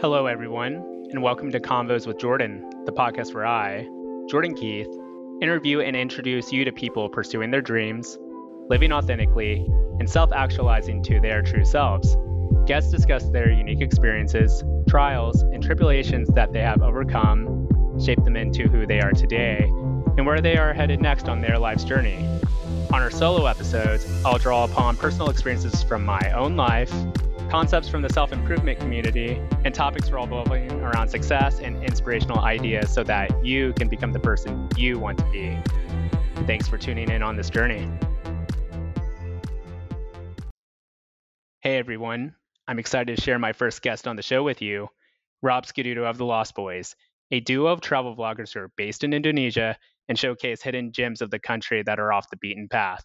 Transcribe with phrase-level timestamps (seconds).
[0.00, 0.76] Hello, everyone,
[1.10, 3.86] and welcome to Convos with Jordan, the podcast where I,
[4.30, 4.88] Jordan Keith,
[5.42, 8.18] interview and introduce you to people pursuing their dreams,
[8.70, 9.56] living authentically,
[9.98, 12.16] and self actualizing to their true selves.
[12.66, 17.68] Guests discuss their unique experiences, trials, and tribulations that they have overcome,
[18.02, 19.64] shape them into who they are today,
[20.16, 22.26] and where they are headed next on their life's journey.
[22.90, 26.90] On our solo episodes, I'll draw upon personal experiences from my own life,
[27.50, 33.02] concepts from the self improvement community, and topics revolving around success and inspirational ideas so
[33.02, 35.58] that you can become the person you want to be.
[36.46, 37.90] Thanks for tuning in on this journey.
[41.60, 42.34] Hey everyone,
[42.66, 44.88] I'm excited to share my first guest on the show with you,
[45.42, 46.96] Rob Scaduto of the Lost Boys,
[47.30, 49.76] a duo of travel vloggers who are based in Indonesia
[50.08, 53.04] and showcase hidden gems of the country that are off the beaten path.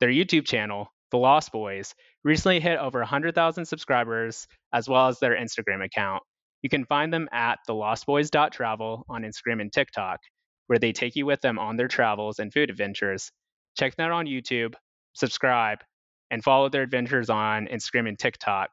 [0.00, 5.36] Their YouTube channel, The Lost Boys, recently hit over 100,000 subscribers, as well as their
[5.36, 6.24] Instagram account.
[6.60, 10.18] You can find them at thelostboys.travel on Instagram and TikTok,
[10.66, 13.30] where they take you with them on their travels and food adventures.
[13.78, 14.74] Check them out on YouTube,
[15.12, 15.84] subscribe,
[16.32, 18.70] and follow their adventures on Instagram and TikTok.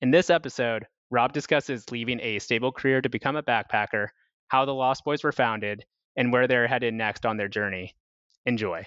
[0.00, 4.06] In this episode, Rob discusses leaving a stable career to become a backpacker,
[4.48, 5.84] how the Lost Boys were founded,
[6.16, 7.94] and where they're headed next on their journey.
[8.46, 8.86] Enjoy.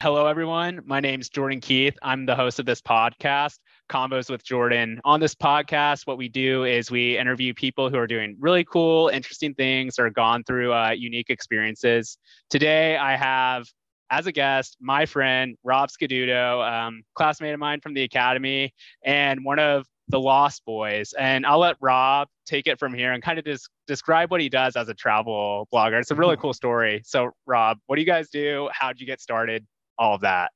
[0.00, 0.80] Hello, everyone.
[0.86, 1.98] My name is Jordan Keith.
[2.02, 3.58] I'm the host of this podcast,
[3.90, 5.00] Convos with Jordan.
[5.04, 9.08] On this podcast, what we do is we interview people who are doing really cool,
[9.08, 12.16] interesting things or gone through uh, unique experiences.
[12.48, 13.66] Today, I have
[14.08, 18.72] as a guest my friend Rob Scaduto, um, classmate of mine from the academy,
[19.04, 21.12] and one of the Lost Boys.
[21.18, 24.48] And I'll let Rob take it from here and kind of just describe what he
[24.48, 26.00] does as a travel blogger.
[26.00, 27.02] It's a really cool story.
[27.04, 28.70] So, Rob, what do you guys do?
[28.72, 29.66] How'd you get started?
[29.98, 30.52] All of that.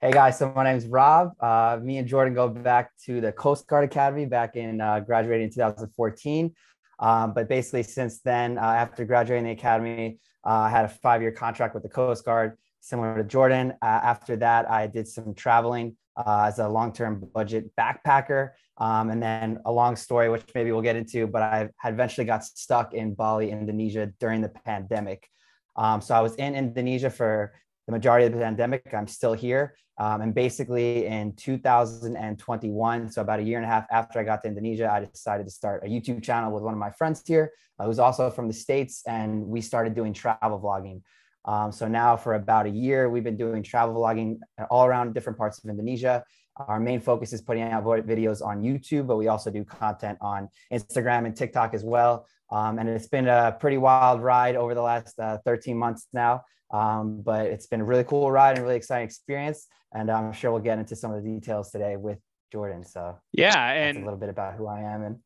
[0.00, 1.32] Hey guys, so my name is Rob.
[1.40, 5.46] Uh, me and Jordan go back to the Coast Guard Academy back in uh, graduating
[5.46, 6.54] in 2014.
[7.00, 11.20] Um, but basically, since then, uh, after graduating the academy, uh, I had a five
[11.20, 13.72] year contract with the Coast Guard, similar to Jordan.
[13.82, 18.50] Uh, after that, I did some traveling uh, as a long term budget backpacker.
[18.76, 22.24] Um, and then a long story, which maybe we'll get into, but I had eventually
[22.24, 25.28] got stuck in Bali, Indonesia during the pandemic.
[25.74, 27.52] Um, so I was in Indonesia for
[27.88, 28.82] the majority of the pandemic.
[28.92, 29.74] I'm still here.
[29.96, 34.42] Um, and basically in 2021, so about a year and a half after I got
[34.42, 37.50] to Indonesia, I decided to start a YouTube channel with one of my friends here,
[37.78, 39.02] uh, who's also from the States.
[39.08, 41.00] And we started doing travel vlogging.
[41.46, 44.36] Um, so now for about a year, we've been doing travel vlogging
[44.70, 46.22] all around different parts of Indonesia.
[46.58, 50.48] Our main focus is putting out videos on YouTube, but we also do content on
[50.70, 52.26] Instagram and TikTok as well.
[52.50, 56.42] Um, and it's been a pretty wild ride over the last uh, 13 months now.
[56.70, 59.66] Um, but it's been a really cool ride and really exciting experience.
[59.92, 62.18] And I'm sure we'll get into some of the details today with
[62.52, 62.84] Jordan.
[62.84, 65.18] So yeah, and a little bit about who I am and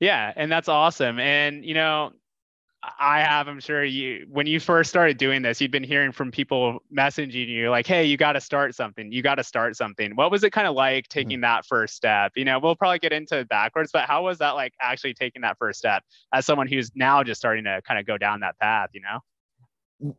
[0.00, 1.20] yeah, and that's awesome.
[1.20, 2.12] And you know,
[2.98, 6.30] I have, I'm sure you, when you first started doing this, you'd been hearing from
[6.30, 9.12] people messaging you like, Hey, you got to start something.
[9.12, 10.16] You got to start something.
[10.16, 11.18] What was it kind of like mm-hmm.
[11.18, 11.42] taking mm-hmm.
[11.42, 12.32] that first step?
[12.36, 15.42] You know, we'll probably get into it backwards, but how was that like actually taking
[15.42, 16.02] that first step
[16.32, 19.20] as someone who's now just starting to kind of go down that path, you know?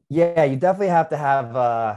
[0.09, 1.95] yeah you definitely have to have uh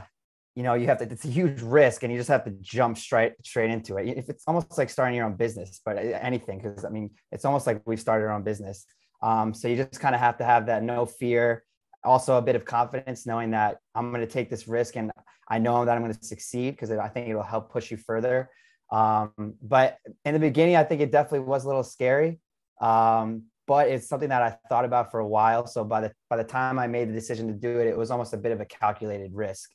[0.55, 2.97] you know you have to it's a huge risk and you just have to jump
[2.97, 6.59] straight straight into it if it's almost like starting your own business but uh, anything
[6.59, 8.85] because i mean it's almost like we've started our own business
[9.21, 11.63] um, so you just kind of have to have that no fear
[12.03, 15.11] also a bit of confidence knowing that i'm going to take this risk and
[15.49, 18.49] i know that i'm going to succeed because i think it'll help push you further
[18.91, 19.31] um,
[19.63, 22.39] but in the beginning i think it definitely was a little scary
[22.81, 25.65] um, but it's something that I thought about for a while.
[25.67, 28.11] So by the by the time I made the decision to do it, it was
[28.11, 29.71] almost a bit of a calculated risk.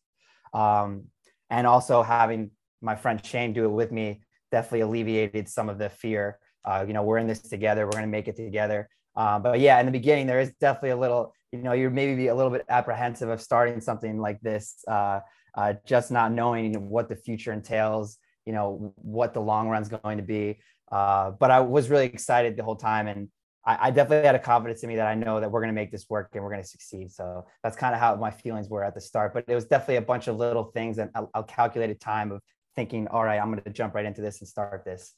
[0.55, 1.05] Um,
[1.49, 4.23] and also having my friend Cheyne do it with me
[4.53, 6.39] definitely alleviated some of the fear.
[6.65, 7.85] Uh, you know, we're in this together.
[7.85, 8.89] We're going to make it together.
[9.17, 12.15] Um, but yeah, in the beginning, there is definitely a little, you know, you're maybe
[12.15, 15.21] be a little bit apprehensive of starting something like this, uh,
[15.55, 20.19] uh, just not knowing what the future entails, you know, what the long run's going
[20.19, 20.61] to be.
[20.91, 23.07] Uh, but I was really excited the whole time.
[23.07, 23.29] And
[23.65, 25.75] I, I, definitely had a confidence in me that I know that we're going to
[25.75, 27.13] make this work and we're going to succeed.
[27.13, 29.33] So that's kind of how my feelings were at the start.
[29.35, 32.43] But it was definitely a bunch of little things and a, a calculated time of
[32.75, 35.15] thinking, all right, I'm going to jump right into this and start this.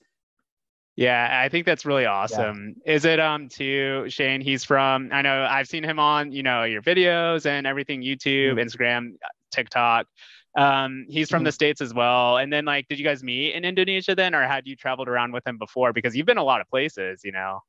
[0.94, 2.76] Yeah, I think that's really awesome.
[2.84, 2.94] Yeah.
[2.94, 4.40] Is it um to Cheyne?
[4.40, 8.54] He's from I know I've seen him on, you know, your videos and everything, YouTube,
[8.54, 8.58] mm-hmm.
[8.58, 9.14] Instagram,
[9.50, 10.06] TikTok.
[10.56, 11.44] Um, he's from mm-hmm.
[11.46, 12.36] the States as well.
[12.36, 15.32] And then like did you guys meet in Indonesia then or had you traveled around
[15.32, 15.94] with him before?
[15.94, 17.60] Because you've been a lot of places, you know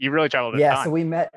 [0.00, 0.58] you really traveled.
[0.58, 1.32] yeah, so we met.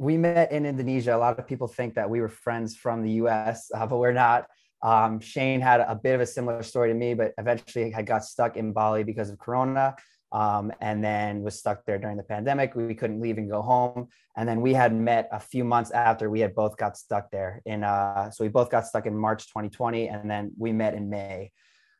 [0.00, 1.14] We met in Indonesia.
[1.14, 4.12] A lot of people think that we were friends from the U.S., uh, but we're
[4.12, 4.46] not.
[4.82, 8.24] Um, Cheyne had a bit of a similar story to me, but eventually I got
[8.24, 9.94] stuck in Bali because of Corona.
[10.32, 12.74] Um, and then was stuck there during the pandemic.
[12.74, 14.08] We, couldn't leave and go home.
[14.36, 17.62] And then we had met a few months after we had both got stuck there.
[17.66, 21.08] In uh, so we both got stuck in March 2020, and then we met in
[21.08, 21.52] May.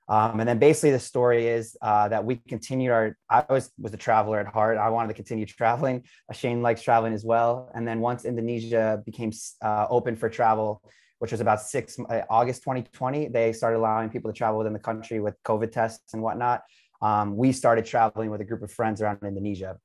[0.09, 3.17] Um, and then basically the story is uh, that we continued our.
[3.31, 4.77] I was was a traveler at heart.
[4.77, 6.03] I wanted to continue traveling.
[6.32, 7.70] Cheyne likes traveling as well.
[7.75, 9.32] And then once Indonesia became
[9.62, 10.82] uh, open for travel,
[11.20, 14.79] which was about six uh, August 2020, they started allowing people to travel within the
[14.79, 16.62] country with COVID tests and whatnot
[17.05, 19.77] um, we started traveling with a group of friends around Indonesia.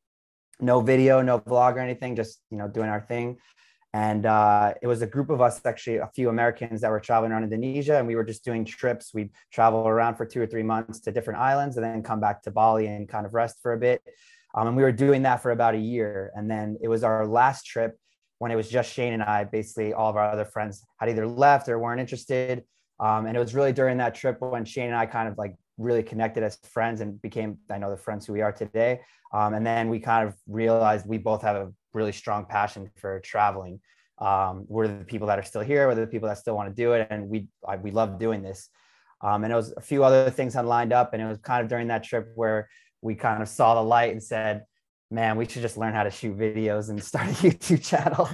[0.61, 3.37] No video, no vlog or anything, just you know doing our thing.
[3.93, 7.31] And uh, it was a group of us, actually, a few Americans that were traveling
[7.31, 9.13] around Indonesia, and we were just doing trips.
[9.13, 12.43] We'd travel around for two or three months to different islands, and then come back
[12.43, 14.01] to Bali and kind of rest for a bit.
[14.55, 16.31] Um, and we were doing that for about a year.
[16.35, 17.97] And then it was our last trip
[18.37, 19.43] when it was just Cheyne and I.
[19.43, 22.63] Basically, all of our other friends had either left or weren't interested.
[22.99, 25.55] Um, and it was really during that trip when Cheyne and I kind of like
[25.79, 28.99] really connected as friends and became I know the friends who we are today.
[29.33, 33.19] Um, and then we kind of realized we both have a really strong passion for
[33.21, 33.79] traveling.
[34.19, 35.87] Um, we're the people that are still here.
[35.87, 38.43] We're the people that still want to do it, and we I, we love doing
[38.43, 38.69] this.
[39.21, 41.63] Um, and it was a few other things had lined up, and it was kind
[41.63, 42.69] of during that trip where
[43.01, 44.65] we kind of saw the light and said,
[45.09, 48.27] "Man, we should just learn how to shoot videos and start a YouTube channel."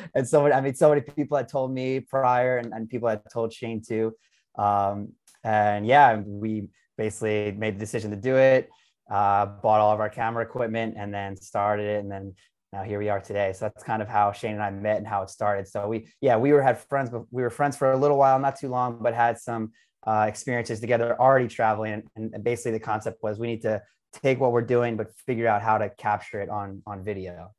[0.14, 3.22] and so I mean, so many people had told me prior, and, and people had
[3.32, 4.14] told Cheyne too.
[4.56, 5.12] Um,
[5.44, 8.68] and yeah, we basically made the decision to do it,
[9.10, 12.00] uh, bought all of our camera equipment, and then started it.
[12.00, 12.34] And then
[12.72, 13.52] now here we are today.
[13.52, 15.68] So that's kind of how Cheyne and I met and how it started.
[15.68, 18.38] So we, yeah, we were had friends, but we were friends for a little while,
[18.38, 19.72] not too long, but had some
[20.06, 22.02] uh, experiences together already traveling.
[22.16, 23.82] And, and basically the concept was we need to
[24.22, 27.50] take what we're doing, but figure out how to capture it on on video.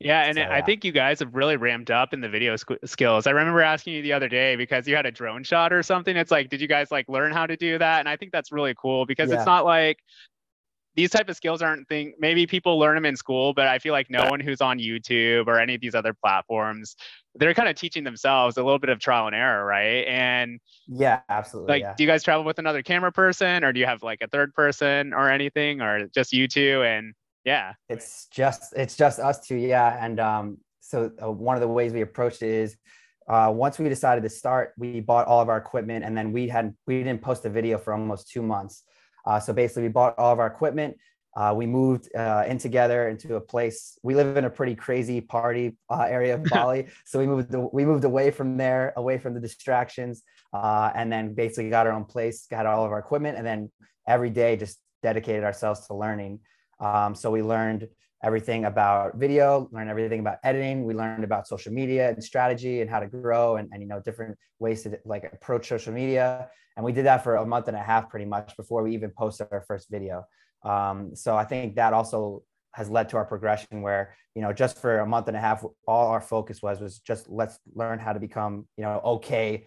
[0.00, 2.56] Yeah, and so, I think you guys have really ramped up in the video
[2.86, 3.26] skills.
[3.26, 6.16] I remember asking you the other day because you had a drone shot or something.
[6.16, 8.00] It's like, did you guys like learn how to do that?
[8.00, 9.36] And I think that's really cool because yeah.
[9.36, 9.98] it's not like
[10.96, 12.14] these type of skills aren't thing.
[12.18, 15.46] Maybe people learn them in school, but I feel like no one who's on YouTube
[15.46, 16.96] or any of these other platforms,
[17.34, 20.06] they're kind of teaching themselves a little bit of trial and error, right?
[20.08, 21.74] And yeah, absolutely.
[21.74, 21.94] Like, yeah.
[21.94, 24.54] do you guys travel with another camera person, or do you have like a third
[24.54, 27.14] person or anything, or just you two and
[27.44, 27.74] yeah.
[27.88, 29.96] It's just it's just us two, yeah.
[30.04, 32.76] And um, so uh, one of the ways we approached it is
[33.28, 36.48] uh, once we decided to start, we bought all of our equipment, and then we
[36.48, 38.82] had we didn't post a video for almost two months.
[39.24, 40.96] Uh, so basically, we bought all of our equipment.
[41.36, 43.96] Uh, we moved uh, in together into a place.
[44.02, 47.84] We live in a pretty crazy party uh, area of Bali, so we moved we
[47.84, 50.22] moved away from there, away from the distractions,
[50.52, 53.70] uh, and then basically got our own place, got all of our equipment, and then
[54.08, 56.40] every day just dedicated ourselves to learning.
[56.80, 57.88] Um, so we learned
[58.22, 60.84] everything about video, learned everything about editing.
[60.84, 64.00] We learned about social media and strategy and how to grow and, and you know
[64.00, 66.48] different ways to like approach social media.
[66.76, 69.10] And we did that for a month and a half pretty much before we even
[69.10, 70.24] posted our first video.
[70.64, 72.42] Um, so I think that also
[72.72, 75.64] has led to our progression where you know just for a month and a half
[75.86, 79.66] all our focus was was just let's learn how to become you know okay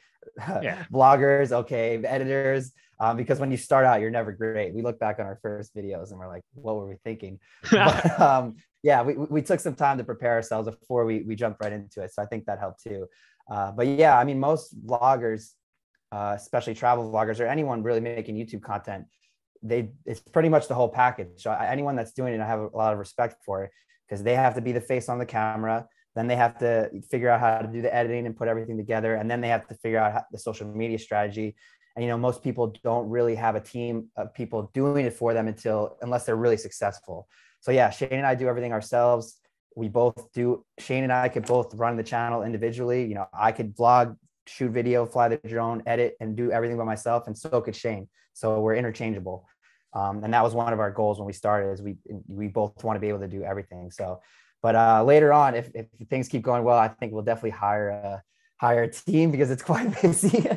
[0.62, 0.86] yeah.
[0.94, 2.72] bloggers okay editors
[3.04, 4.74] um, because when you start out, you're never great.
[4.74, 7.38] We look back on our first videos and we're like, what were we thinking?
[7.72, 11.62] but, um, yeah, we, we took some time to prepare ourselves before we, we jumped
[11.62, 12.14] right into it.
[12.14, 13.08] So I think that helped too.
[13.52, 15.50] Uh, but yeah, I mean, most vloggers,
[16.14, 19.04] uh, especially travel vloggers or anyone really making YouTube content,
[19.62, 21.28] they it's pretty much the whole package.
[21.38, 23.72] So anyone that's doing it, I have a lot of respect for it
[24.08, 25.88] because they have to be the face on the camera.
[26.16, 29.16] Then they have to figure out how to do the editing and put everything together.
[29.16, 31.56] And then they have to figure out how, the social media strategy
[31.96, 35.34] and you know most people don't really have a team of people doing it for
[35.34, 37.28] them until unless they're really successful.
[37.62, 39.40] So yeah cheyne and i do everything ourselves.
[39.76, 43.06] We both do cheyne and i could both run the channel individually.
[43.06, 46.84] You know i could vlog shoot video fly the drone edit and do everything by
[46.84, 48.08] myself and so could cheyne.
[48.34, 49.48] So we're interchangeable.
[49.94, 51.98] Um, and that was one of our goals when we started is we
[52.28, 53.92] we both want to be able to do everything.
[53.92, 54.22] So
[54.64, 57.90] but uh, later on if, if things keep going well i think we'll definitely hire
[57.90, 58.24] a
[58.64, 60.48] hire a team because it's quite busy,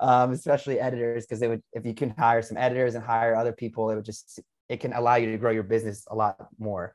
[0.00, 1.24] um, especially editors.
[1.24, 4.04] Because they would, if you can hire some editors and hire other people, it would
[4.04, 6.94] just it can allow you to grow your business a lot more.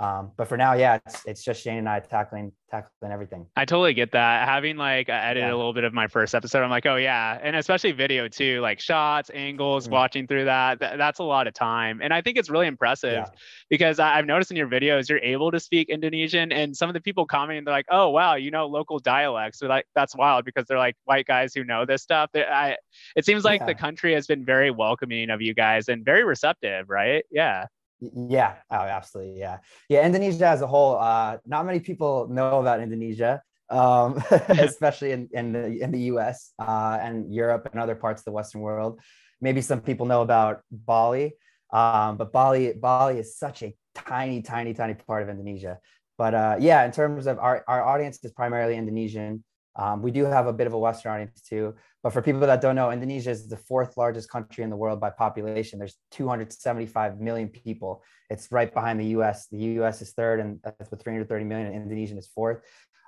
[0.00, 3.46] Um, but for now, yeah, it's, it's just Cheyne and I tackling tackling everything.
[3.56, 4.48] I totally get that.
[4.48, 5.54] Having like I edited yeah.
[5.54, 8.60] a little bit of my first episode, I'm like, oh yeah, and especially video too,
[8.60, 9.92] like shots, angles, mm-hmm.
[9.92, 10.80] watching through that.
[10.80, 13.26] Th- that's a lot of time, and I think it's really impressive yeah.
[13.68, 16.94] because I- have noticed in your videos you're able to speak Indonesian, and some of
[16.94, 19.58] the people commenting, they're like, oh wow, you know local dialects.
[19.58, 22.30] So like that's wild because they're like white guys who know this stuff.
[22.34, 22.76] I,
[23.16, 23.66] it seems like yeah.
[23.66, 27.24] the country has been very welcoming of you guys and very receptive, right?
[27.30, 27.66] Yeah.
[28.02, 29.38] Yeah, oh, absolutely.
[29.38, 30.04] Yeah, yeah.
[30.04, 34.18] Indonesia as a whole, uh, not many people know about Indonesia, um,
[34.58, 36.50] especially in in the in the U.S.
[36.58, 38.98] Uh, and Europe and other parts of the Western world.
[39.40, 41.34] Maybe some people know about Bali,
[41.72, 45.78] Um, but Bali, Bali is such a tiny, tiny, tiny part of Indonesia.
[46.18, 49.40] But uh, yeah, in terms of our, our audience is primarily Indonesian.
[49.74, 51.74] Um, we do have a bit of a Western audience too.
[52.02, 55.00] But for people that don't know, Indonesia is the fourth largest country in the world
[55.00, 55.78] by population.
[55.78, 58.02] There's 275 million people.
[58.28, 59.46] It's right behind the US.
[59.48, 62.60] The US is third, and that's with 330 million, and Indonesian is fourth.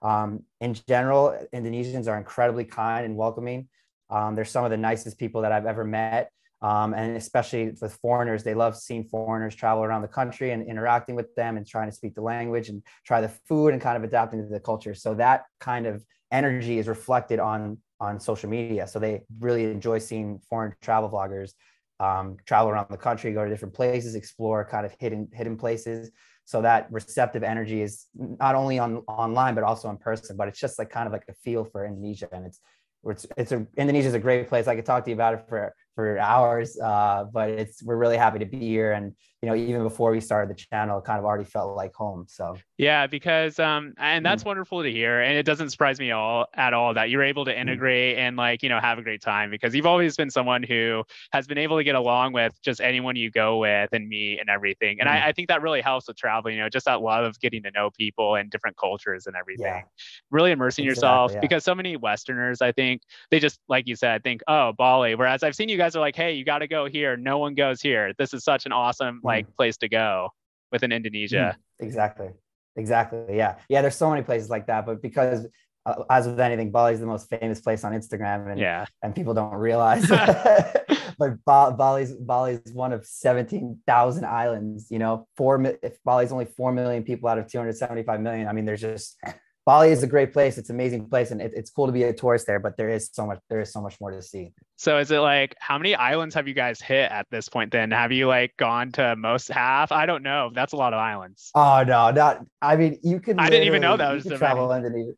[0.03, 3.69] Um, in general, Indonesians are incredibly kind and welcoming.
[4.11, 6.31] Um, they're some of the nicest people that I've ever met.
[6.63, 11.15] Um, and especially with foreigners, they love seeing foreigners travel around the country and interacting
[11.15, 14.05] with them and trying to speak the language and try the food and kind of
[14.05, 14.95] adapting to the culture.
[14.95, 18.87] So that kind of energy is reflected on on social media.
[18.87, 21.53] So they really enjoy seeing foreign travel vloggers
[22.01, 26.11] um, travel around the country, go to different places, explore kind of hidden hidden places.
[26.45, 30.37] So that receptive energy is not only on online but also in person.
[30.37, 32.61] But it's just like kind of like a feel for Indonesia, and it's
[33.05, 34.67] it's it's a Indonesia is a great place.
[34.67, 38.17] I could talk to you about it for for hours, uh, but it's we're really
[38.17, 38.93] happy to be here.
[38.93, 41.95] And you know, even before we started the channel, it kind of already felt like
[41.95, 42.25] home.
[42.29, 44.47] So yeah, because um, and that's mm.
[44.47, 47.53] wonderful to hear, and it doesn't surprise me all at all that you're able to
[47.53, 47.59] mm.
[47.59, 48.21] integrate mm.
[48.21, 51.47] and like you know have a great time because you've always been someone who has
[51.47, 54.99] been able to get along with just anyone you go with and meet and everything.
[54.99, 55.13] And mm.
[55.13, 56.57] I, I, think that really helps with traveling.
[56.57, 59.67] You know, just that love of getting to know people and different cultures and everything.
[59.67, 59.83] Yeah.
[60.31, 61.41] Really immersing exactly, yourself yeah.
[61.41, 65.17] because so many Westerners, I think they just like you said, think oh Bali.
[65.17, 67.17] Whereas I've seen you guys are like, hey, you got to go here.
[67.17, 68.13] No one goes here.
[68.19, 70.31] This is such an awesome like like place to go
[70.73, 71.57] within Indonesia.
[71.57, 72.29] Mm, exactly.
[72.77, 73.37] Exactly.
[73.37, 73.57] Yeah.
[73.69, 73.83] Yeah.
[73.83, 75.47] There's so many places like that, but because
[75.87, 79.15] uh, as with anything, Bali is the most famous place on Instagram, and yeah, and
[79.15, 80.09] people don't realize.
[81.19, 84.87] but Bali's Bali is one of seventeen thousand islands.
[84.91, 85.63] You know, four.
[85.83, 88.81] If Bali's only four million people out of two hundred seventy-five million, I mean, there's
[88.81, 89.19] just
[89.67, 90.57] Bali is a great place.
[90.57, 92.61] It's an amazing place, and it, it's cool to be a tourist there.
[92.61, 93.41] But there is so much.
[93.51, 94.53] There is so much more to see.
[94.77, 97.73] So, is it like how many islands have you guys hit at this point?
[97.73, 99.93] Then have you like gone to most half?
[99.93, 100.51] I don't know.
[100.53, 101.51] That's a lot of islands.
[101.55, 102.45] Oh no, not.
[102.61, 103.39] I mean, you can.
[103.39, 104.87] I didn't even know that was travel many.
[104.87, 105.13] Indonesia.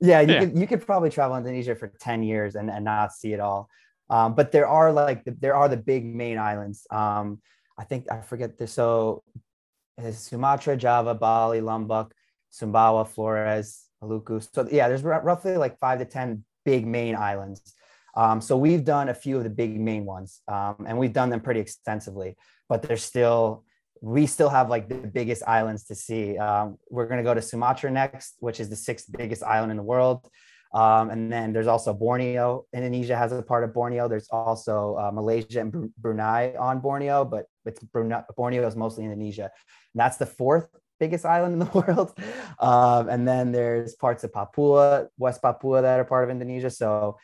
[0.00, 0.40] Yeah, you yeah.
[0.40, 3.68] could you could probably travel Indonesia for ten years and, and not see it all.
[4.10, 6.86] Um, but there are like the, there are the big main islands.
[6.90, 7.40] Um,
[7.78, 8.72] I think I forget this.
[8.72, 9.22] So,
[10.12, 12.14] Sumatra, Java, Bali, Lombok.
[12.54, 14.46] Sumbawa, Flores, Maluku.
[14.54, 17.74] So yeah, there's r- roughly like five to 10 big main islands.
[18.16, 21.30] Um, so we've done a few of the big main ones um, and we've done
[21.30, 22.36] them pretty extensively,
[22.68, 23.64] but there's still,
[24.00, 26.38] we still have like the biggest islands to see.
[26.38, 29.76] Um, we're going to go to Sumatra next, which is the sixth biggest island in
[29.76, 30.28] the world.
[30.74, 32.66] Um, and then there's also Borneo.
[32.74, 34.08] Indonesia has a part of Borneo.
[34.08, 39.44] There's also uh, Malaysia and Brunei on Borneo, but it's Brunei, Borneo is mostly Indonesia.
[39.44, 40.68] And that's the fourth
[40.98, 42.12] biggest island in the world.
[42.58, 46.70] Um, and then there's parts of Papua, West Papua that are part of Indonesia.
[46.70, 47.18] So,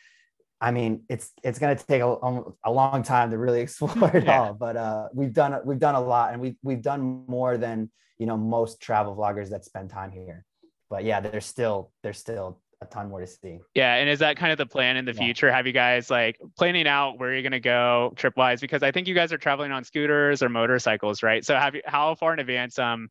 [0.61, 4.25] I mean, it's it's going to take a, a long time to really explore it
[4.25, 4.39] yeah.
[4.39, 4.53] all.
[4.53, 7.89] But uh, we've done we've done a lot, and we've we've done more than
[8.19, 10.45] you know most travel vloggers that spend time here.
[10.89, 13.59] But yeah, there's still there's still a ton more to see.
[13.73, 15.19] Yeah, and is that kind of the plan in the yeah.
[15.19, 15.51] future?
[15.51, 18.61] Have you guys like planning out where you're going to go trip wise?
[18.61, 21.43] Because I think you guys are traveling on scooters or motorcycles, right?
[21.43, 23.09] So have you how far in advance um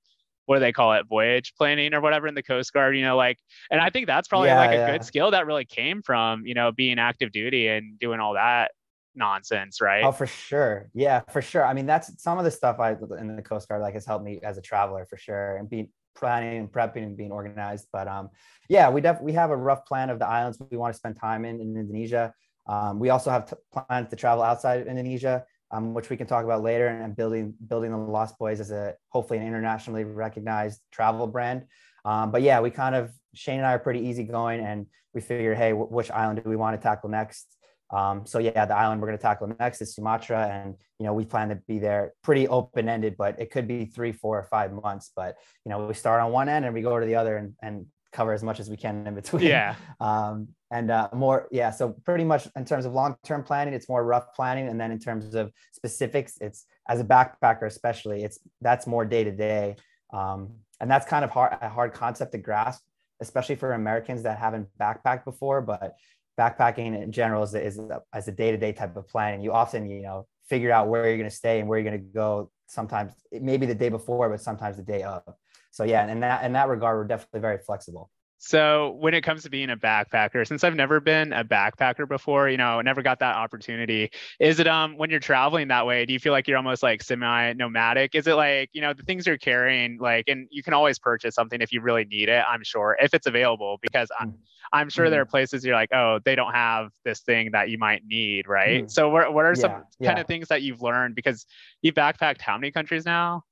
[0.51, 1.07] what do they call it?
[1.07, 3.39] Voyage planning or whatever in the coast guard you know like
[3.71, 4.91] and i think that's probably yeah, like a yeah.
[4.91, 8.73] good skill that really came from you know being active duty and doing all that
[9.15, 10.03] nonsense right?
[10.03, 10.91] Oh for sure.
[10.93, 11.65] Yeah for sure.
[11.65, 14.25] I mean that's some of the stuff i in the coast guard like has helped
[14.25, 18.09] me as a traveler for sure and being planning and prepping and being organized but
[18.09, 18.29] um
[18.69, 21.17] yeah we definitely we have a rough plan of the islands we want to spend
[21.17, 22.35] time in in indonesia.
[22.67, 26.27] Um, we also have t- plans to travel outside of indonesia um, which we can
[26.27, 30.81] talk about later, and building building the Lost Boys as a hopefully an internationally recognized
[30.91, 31.65] travel brand.
[32.05, 35.57] Um, but yeah, we kind of Cheyne and I are pretty easygoing, and we figured,
[35.57, 37.57] hey, w- which island do we want to tackle next?
[37.93, 41.13] Um, so yeah, the island we're going to tackle next is Sumatra, and you know
[41.13, 44.45] we plan to be there pretty open ended, but it could be three, four, or
[44.45, 45.11] five months.
[45.15, 47.55] But you know we start on one end and we go to the other and,
[47.63, 49.43] and cover as much as we can in between.
[49.43, 49.75] Yeah.
[50.01, 54.05] Um, and uh, more yeah so pretty much in terms of long-term planning it's more
[54.05, 58.87] rough planning and then in terms of specifics it's as a backpacker especially it's that's
[58.87, 59.77] more day to day
[60.13, 62.83] and that's kind of hard a hard concept to grasp
[63.21, 65.95] especially for americans that haven't backpacked before but
[66.41, 69.43] backpacking in general is, is a, as a day-to-day type of planning.
[69.43, 72.03] You often you know figure out where you're going to stay and where you're going
[72.03, 75.23] to go sometimes maybe the day before but sometimes the day of.
[75.71, 78.11] So yeah in that in that regard we're definitely very flexible
[78.43, 82.49] So when it comes to being a backpacker, since I've never been a backpacker before,
[82.49, 86.15] you know, never got that opportunity, is it um when you're traveling that way, do
[86.15, 88.15] you feel like you're almost like semi-nomadic?
[88.15, 91.35] Is it like, you know, the things you're carrying, like, and you can always purchase
[91.35, 94.35] something if you really need it, I'm sure, if it's available, because I'm,
[94.73, 95.13] I'm sure mm-hmm.
[95.13, 98.49] there are places you're like, oh, they don't have this thing that you might need,
[98.49, 98.85] right?
[98.85, 98.89] Mm-hmm.
[98.89, 100.09] So what, what are some yeah.
[100.09, 101.15] kind of things that you've learned?
[101.15, 101.45] Because
[101.83, 103.45] you've backpacked how many countries now?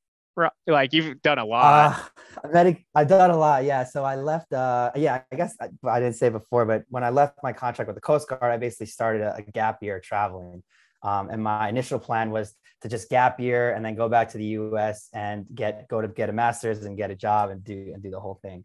[0.66, 2.10] Like you've done a lot.
[2.44, 3.84] Uh, I've, I've done a lot yeah.
[3.84, 7.10] So i left uh yeah i guess I, I, didn't say before but when i
[7.10, 10.62] left my contract with the coast guard i basically started a, a gap year traveling.
[11.02, 14.38] Um, and my initial plan was to just gap year and then go back to
[14.38, 17.92] the us and get go to get a master's and get a job and do
[17.94, 18.64] and do the whole thing.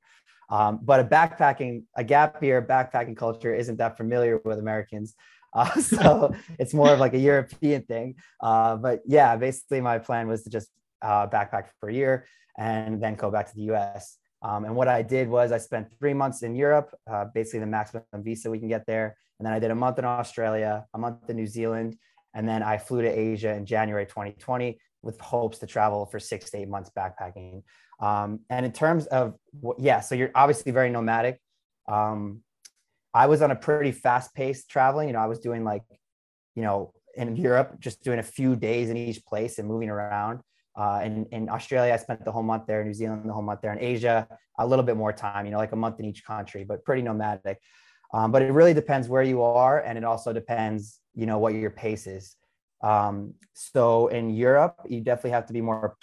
[0.50, 5.16] Um, but a backpacking a gap year backpacking culture isn't that familiar with americans.
[5.56, 8.16] Uh, so it's more of like a European thing.
[8.42, 10.68] Uh, but yeah, basically my plan was to just
[11.04, 12.26] uh, backpack for a year
[12.58, 14.18] and then go back to the US.
[14.42, 17.68] Um, and what I did was I spent three months in Europe, uh, basically the
[17.68, 19.16] maximum visa we can get there.
[19.40, 21.98] And then I did a month in Australia, a month in New Zealand,
[22.34, 26.50] and then I flew to Asia in January 2020 with hopes to travel for six
[26.52, 27.64] to eight months backpacking.
[28.00, 29.36] Um, and in terms of,
[29.78, 31.40] yeah, so you're obviously very nomadic.
[31.88, 32.42] Um,
[33.14, 35.08] I was on a pretty fast paced traveling.
[35.08, 35.84] You know, I was doing like,
[36.56, 40.40] you know, in Europe, just doing a few days in each place and moving around.
[40.76, 43.62] Uh, in, in Australia, I spent the whole month there, New Zealand, the whole month
[43.62, 44.28] there, in Asia,
[44.58, 47.02] a little bit more time, you know, like a month in each country, but pretty
[47.02, 47.60] nomadic.
[48.14, 49.80] Um, but it really depends where you are.
[49.80, 52.36] And it also depends, you know, what your pace is.
[52.82, 55.96] Um, so in Europe, you definitely have to be more,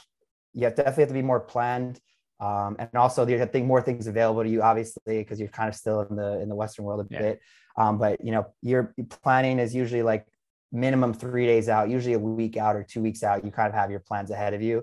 [0.55, 2.01] you have definitely have to be more planned.
[2.41, 5.69] Um, and also there's I think more things available to you, obviously, because you're kind
[5.69, 7.19] of still in the, in the Western world a yeah.
[7.19, 7.41] bit.
[7.77, 10.27] Um, but, you know, your planning is usually like
[10.73, 13.75] minimum three days out, usually a week out or two weeks out, you kind of
[13.75, 14.83] have your plans ahead of you.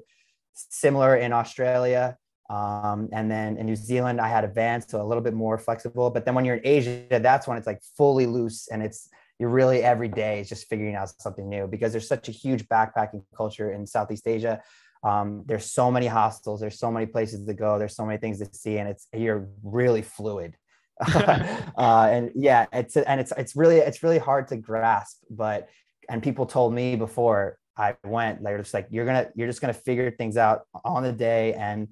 [0.54, 2.18] Similar in Australia.
[2.50, 5.58] Um, and then in New Zealand, I had a van, so a little bit more
[5.58, 6.10] flexible.
[6.10, 9.50] But then when you're in Asia, that's when it's like fully loose and it's you're
[9.50, 13.24] really every day is just figuring out something new because there's such a huge backpacking
[13.36, 14.62] culture in Southeast Asia.
[15.04, 18.40] Um, there's so many hostels, there's so many places to go, there's so many things
[18.40, 20.56] to see, and it's you're really fluid.
[21.16, 25.18] uh, and yeah, it's and it's it's really it's really hard to grasp.
[25.30, 25.70] But
[26.10, 29.74] and people told me before I went, they're just like you're gonna you're just gonna
[29.74, 31.90] figure things out on the day, and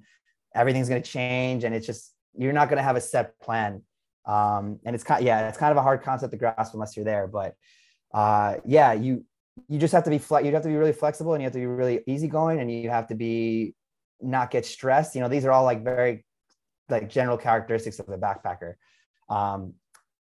[0.54, 3.82] everything's gonna change, and it's just you're not gonna have a set plan.
[4.26, 7.04] Um, and it's kind yeah, it's kind of a hard concept to grasp unless you're
[7.04, 7.28] there.
[7.28, 7.54] But
[8.12, 9.24] uh, yeah, you
[9.68, 11.52] you just have to be fle- you have to be really flexible, and you have
[11.52, 13.76] to be really easygoing, and you have to be
[14.20, 15.14] not get stressed.
[15.14, 16.24] You know, these are all like very
[16.88, 18.74] like general characteristics of a backpacker
[19.28, 19.74] um,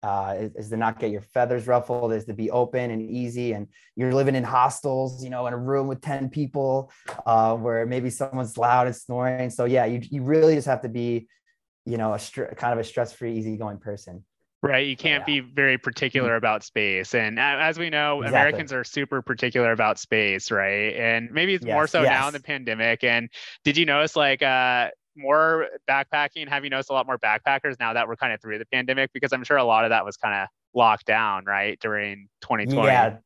[0.03, 3.53] uh, is, is, to not get your feathers ruffled, is to be open and easy.
[3.53, 6.91] And you're living in hostels, you know, in a room with 10 people
[7.25, 9.49] uh, where maybe someone's loud and snoring.
[9.51, 11.27] So, yeah, you, you really just have to be,
[11.85, 14.23] you know, a str- kind of a stress free, easygoing person.
[14.63, 14.85] Right.
[14.85, 15.39] You can't yeah.
[15.39, 16.37] be very particular mm-hmm.
[16.37, 17.15] about space.
[17.15, 18.39] And as we know, exactly.
[18.39, 20.95] Americans are super particular about space, right?
[20.95, 22.11] And maybe it's yes, more so yes.
[22.11, 23.03] now in the pandemic.
[23.03, 23.29] And
[23.63, 26.47] did you notice like uh more backpacking?
[26.47, 29.11] Have you noticed a lot more backpackers now that we're kind of through the pandemic?
[29.13, 32.87] Because I'm sure a lot of that was kind of locked down, right, during 2020.
[32.87, 33.17] Yeah.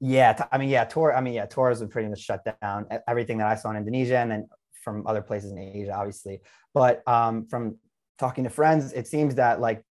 [0.00, 0.46] Yeah.
[0.52, 1.14] I mean, yeah, tour.
[1.14, 2.86] I mean, yeah, tourism pretty much shut down.
[3.08, 4.48] Everything that I saw in Indonesia and then
[4.82, 6.40] from other places in Asia, obviously.
[6.72, 7.78] But um, from
[8.18, 9.82] talking to friends, it seems that like,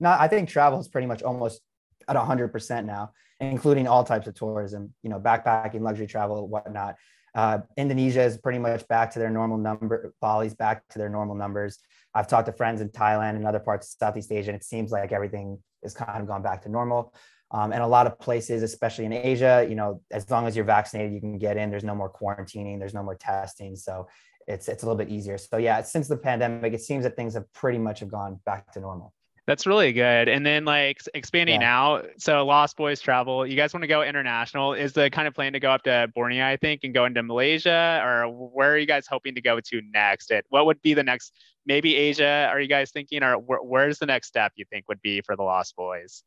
[0.00, 0.20] not.
[0.20, 1.60] I think travel is pretty much almost
[2.08, 4.94] at 100% now, including all types of tourism.
[5.02, 6.96] You know, backpacking, luxury travel, whatnot.
[7.36, 10.14] Uh, Indonesia is pretty much back to their normal number.
[10.22, 11.78] Bali's back to their normal numbers.
[12.14, 14.90] I've talked to friends in Thailand and other parts of Southeast Asia, and it seems
[14.90, 17.14] like everything is kind of gone back to normal.
[17.50, 20.64] Um, and a lot of places, especially in Asia, you know, as long as you're
[20.64, 21.70] vaccinated, you can get in.
[21.70, 22.78] There's no more quarantining.
[22.78, 23.76] There's no more testing.
[23.76, 24.08] So
[24.46, 25.36] it's it's a little bit easier.
[25.38, 28.72] So yeah, since the pandemic, it seems that things have pretty much have gone back
[28.72, 29.12] to normal.
[29.46, 30.28] That's really good.
[30.28, 31.78] And then like expanding yeah.
[31.78, 33.46] out, so Lost Boys travel.
[33.46, 34.74] You guys want to go international?
[34.74, 37.22] Is the kind of plan to go up to Borneo, I think, and go into
[37.22, 40.32] Malaysia, or where are you guys hoping to go to next?
[40.32, 41.32] It what would be the next?
[41.64, 42.48] Maybe Asia?
[42.50, 45.36] Are you guys thinking, or wh- where's the next step you think would be for
[45.36, 46.24] the Lost Boys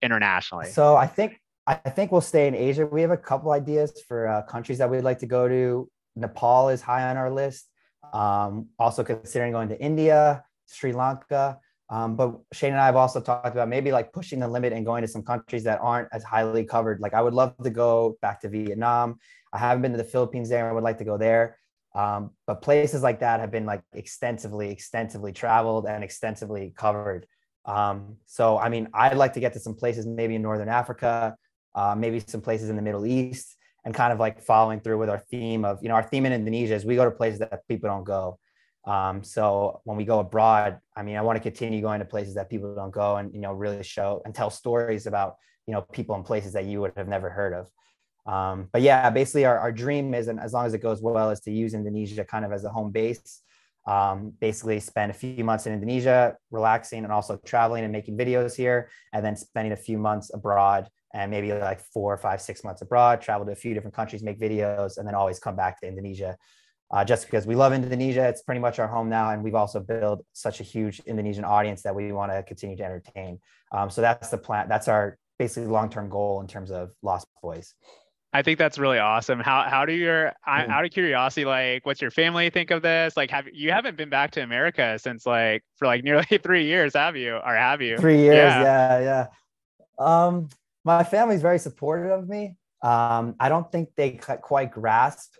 [0.00, 0.70] internationally?
[0.70, 2.86] So I think I think we'll stay in Asia.
[2.86, 5.90] We have a couple ideas for uh, countries that we'd like to go to.
[6.16, 7.68] Nepal is high on our list.
[8.14, 11.58] Um, also considering going to India, Sri Lanka.
[11.92, 14.86] Um, but Cheyne and I have also talked about maybe like pushing the limit and
[14.86, 17.00] going to some countries that aren't as highly covered.
[17.00, 19.18] Like I would love to go back to Vietnam.
[19.52, 20.66] I haven't been to the Philippines there.
[20.66, 21.58] I would like to go there.
[21.94, 27.26] Um, but places like that have been like extensively, extensively traveled and extensively covered.
[27.66, 31.36] Um, so, I mean, I'd like to get to some places maybe in Northern Africa,
[31.74, 35.10] uh, maybe some places in the Middle East, and kind of like following through with
[35.10, 37.68] our theme of, you know, our theme in Indonesia is we go to places that
[37.68, 38.38] people don't go.
[38.84, 42.34] Um, so when we go abroad, I mean, I want to continue going to places
[42.34, 45.82] that people don't go and, you know, really show and tell stories about, you know,
[45.82, 47.70] people and places that you would have never heard of.
[48.24, 51.30] Um, but yeah, basically our, our dream is, and as long as it goes well,
[51.30, 53.42] is to use Indonesia kind of as a home base.
[53.84, 58.54] Um, basically spend a few months in Indonesia, relaxing and also traveling and making videos
[58.54, 62.80] here, and then spending a few months abroad and maybe like four, five, six months
[62.80, 65.88] abroad, travel to a few different countries, make videos, and then always come back to
[65.88, 66.36] Indonesia
[66.92, 68.28] uh, just because we love Indonesia.
[68.28, 69.30] It's pretty much our home now.
[69.30, 72.84] And we've also built such a huge Indonesian audience that we want to continue to
[72.84, 73.40] entertain.
[73.72, 74.68] Um, so that's the plan.
[74.68, 77.74] That's our basically long-term goal in terms of Lost Boys.
[78.34, 79.40] I think that's really awesome.
[79.40, 80.68] How how do your mm.
[80.68, 83.14] out of curiosity, like what's your family think of this?
[83.14, 86.94] Like have you haven't been back to America since like for like nearly three years,
[86.94, 87.36] have you?
[87.36, 87.98] Or have you?
[87.98, 89.26] Three years, yeah, yeah.
[90.00, 90.26] yeah.
[90.26, 90.48] Um,
[90.84, 92.56] my family's very supportive of me.
[92.82, 95.34] Um, I don't think they quite grasp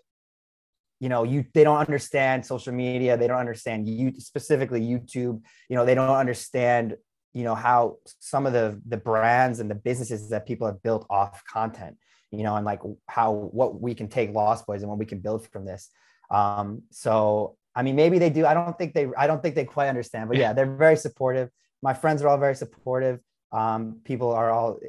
[1.03, 5.75] you know you they don't understand social media they don't understand you specifically youtube you
[5.75, 6.95] know they don't understand
[7.33, 11.05] you know how some of the the brands and the businesses that people have built
[11.09, 11.97] off content
[12.33, 15.19] you know and like how what we can take lost boys and what we can
[15.19, 15.89] build from this.
[16.31, 19.65] Um so i mean maybe they do i don't think they i don't think they
[19.65, 20.53] quite understand but yeah.
[20.53, 21.49] they're very supportive.
[21.81, 23.19] My friends are all very supportive.
[23.51, 24.79] Um people are all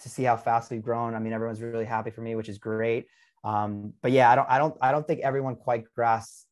[0.00, 1.14] to see how fast we've grown.
[1.14, 3.06] I mean everyone's really happy for me which is great
[3.44, 6.46] um, but yeah, I don't, I don't, I don't think everyone quite grasps,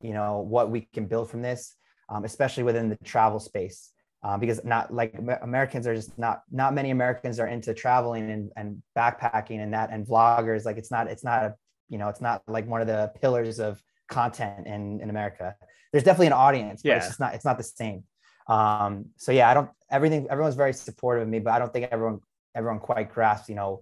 [0.00, 1.76] you know, what we can build from this,
[2.08, 3.90] um, especially within the travel space.
[4.24, 8.52] Um, because not like Americans are just not not many Americans are into traveling and,
[8.56, 11.54] and backpacking and that and vloggers like it's not it's not a
[11.88, 15.56] you know it's not like one of the pillars of content in in America.
[15.90, 16.96] There's definitely an audience, but yeah.
[16.98, 18.04] it's just not it's not the same.
[18.46, 21.88] Um, so yeah, I don't everything everyone's very supportive of me, but I don't think
[21.90, 22.20] everyone
[22.54, 23.80] everyone quite grasps you know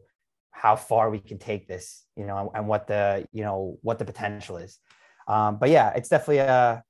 [0.51, 3.99] how far we can take this, you know, and, and what the, you know, what
[3.99, 4.79] the potential is.
[5.27, 6.83] Um, but yeah, it's definitely a,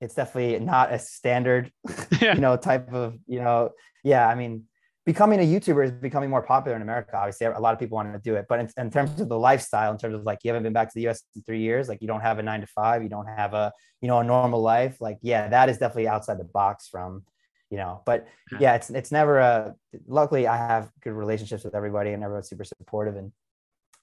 [0.00, 1.70] it's definitely not a standard,
[2.20, 2.34] yeah.
[2.34, 3.70] you know, type of, you know,
[4.02, 4.26] yeah.
[4.26, 4.64] I mean,
[5.04, 7.16] becoming a YouTuber is becoming more popular in America.
[7.16, 9.38] Obviously, a lot of people want to do it, but in, in, terms of the
[9.38, 11.88] lifestyle, in terms of like you haven't been back to the US in three years,
[11.88, 14.24] like you don't have a nine to five, you don't have a you know a
[14.24, 15.00] normal life.
[15.00, 17.24] Like yeah, that is definitely outside the box from
[17.70, 18.26] you know but
[18.58, 19.74] yeah it's it's never a
[20.06, 23.32] luckily i have good relationships with everybody and everyone's super supportive and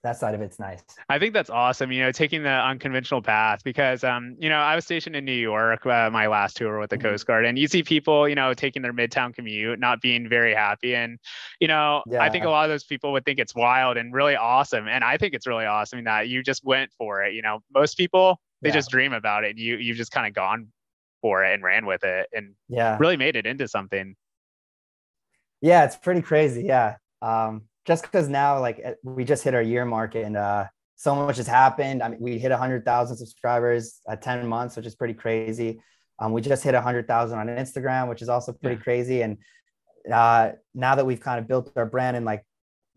[0.04, 0.84] that side of it's nice.
[1.10, 1.92] I think that's awesome.
[1.92, 5.32] You know, taking the unconventional path because, um, you know, I was stationed in New
[5.32, 7.10] York uh, my last tour with the mm-hmm.
[7.10, 10.54] Coast Guard, and you see people, you know, taking their midtown commute, not being very
[10.54, 11.20] happy, and
[11.60, 12.22] you know, yeah.
[12.22, 15.04] I think a lot of those people would think it's wild and really awesome, and
[15.04, 17.34] I think it's really awesome that you just went for it.
[17.34, 18.76] You know, most people they yeah.
[18.76, 20.68] just dream about it, and you you've just kind of gone
[21.22, 22.98] for it and ran with it and yeah.
[23.00, 24.16] really made it into something.
[25.62, 26.64] Yeah it's pretty crazy.
[26.64, 26.96] Yeah.
[27.22, 31.16] Um just because now like eh, we just hit our year mark and uh so
[31.16, 32.02] much has happened.
[32.02, 35.80] I mean we hit 100000 subscribers at 10 months which is pretty crazy.
[36.20, 38.84] Um, we just hit 100000 on instagram which is also pretty yeah.
[38.84, 39.22] crazy.
[39.22, 39.38] And
[40.12, 42.44] uh, now that we've kind of built our brand and like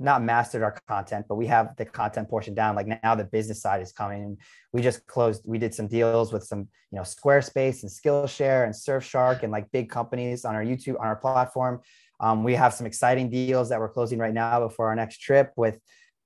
[0.00, 2.74] not mastered our content, but we have the content portion down.
[2.74, 4.38] Like now the business side is coming
[4.72, 6.60] we just closed, we did some deals with some,
[6.90, 11.06] you know, Squarespace and Skillshare and Surfshark and like big companies on our YouTube, on
[11.06, 11.80] our platform.
[12.20, 15.52] Um, we have some exciting deals that we're closing right now before our next trip
[15.56, 15.78] with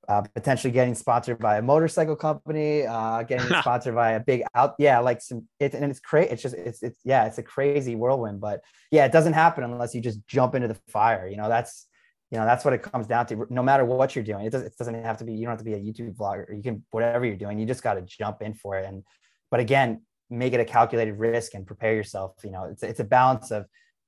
[0.09, 4.75] uh, potentially getting sponsored by a motorcycle company, uh, getting sponsored by a big out.
[4.79, 4.99] Yeah.
[4.99, 6.31] Like some, it, and it's crazy.
[6.31, 8.61] It's just, it's, it's, yeah, it's a crazy whirlwind, but
[8.91, 11.27] yeah, it doesn't happen unless you just jump into the fire.
[11.27, 11.87] You know, that's,
[12.35, 14.63] you know that's what it comes down to no matter what you're doing it, does,
[14.63, 16.85] it doesn't have to be you don't have to be a youtube vlogger you can
[16.91, 19.05] whatever you're doing you just got to jump in for it and
[19.53, 23.05] but again make it a calculated risk and prepare yourself you know it's, it's a
[23.05, 23.67] balance of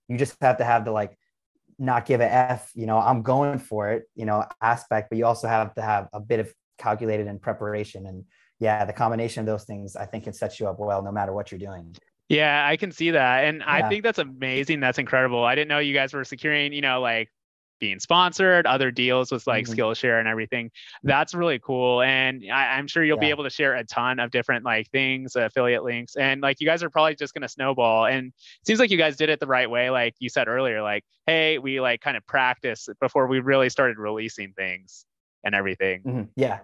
[0.08, 1.16] you just have to have the like
[1.78, 5.24] not give a f you know i'm going for it you know aspect but you
[5.24, 8.24] also have to have a bit of calculated and preparation and
[8.58, 11.32] yeah the combination of those things i think can set you up well no matter
[11.32, 11.94] what you're doing
[12.28, 13.44] yeah, I can see that.
[13.44, 13.72] And yeah.
[13.72, 14.80] I think that's amazing.
[14.80, 15.44] That's incredible.
[15.44, 17.30] I didn't know you guys were securing, you know, like
[17.78, 19.78] being sponsored, other deals with like mm-hmm.
[19.78, 20.70] Skillshare and everything.
[21.02, 22.02] That's really cool.
[22.02, 23.26] And I, am sure you'll yeah.
[23.26, 26.16] be able to share a ton of different like things, affiliate links.
[26.16, 28.06] And like you guys are probably just gonna snowball.
[28.06, 30.82] And it seems like you guys did it the right way, like you said earlier,
[30.82, 35.04] like, hey, we like kind of practice before we really started releasing things
[35.44, 36.02] and everything.
[36.02, 36.22] Mm-hmm.
[36.36, 36.60] Yeah.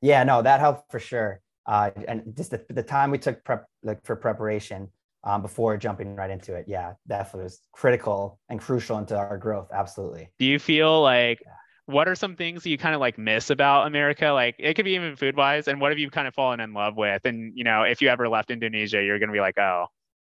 [0.00, 1.40] Yeah, no, that helped for sure.
[1.64, 4.88] Uh, and just the, the time we took prep like for preparation
[5.24, 6.66] um, before jumping right into it.
[6.68, 9.68] Yeah, definitely was critical and crucial into our growth.
[9.72, 10.30] Absolutely.
[10.38, 11.52] Do you feel like yeah.
[11.86, 14.28] what are some things you kind of like miss about America?
[14.28, 16.72] Like it could be even food wise, and what have you kind of fallen in
[16.74, 17.24] love with?
[17.24, 19.86] And you know, if you ever left Indonesia, you're gonna be like, oh,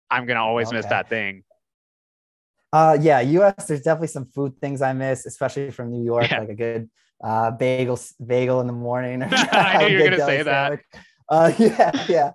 [0.10, 0.78] I'm gonna always okay.
[0.78, 1.44] miss that thing.
[2.74, 3.68] Uh, yeah, U.S.
[3.68, 6.40] There's definitely some food things I miss, especially from New York, yeah.
[6.40, 6.90] like a good
[7.24, 9.24] uh, bagel bagel in the morning.
[9.32, 10.80] I knew you were gonna say that.
[11.30, 12.32] Uh, yeah, yeah.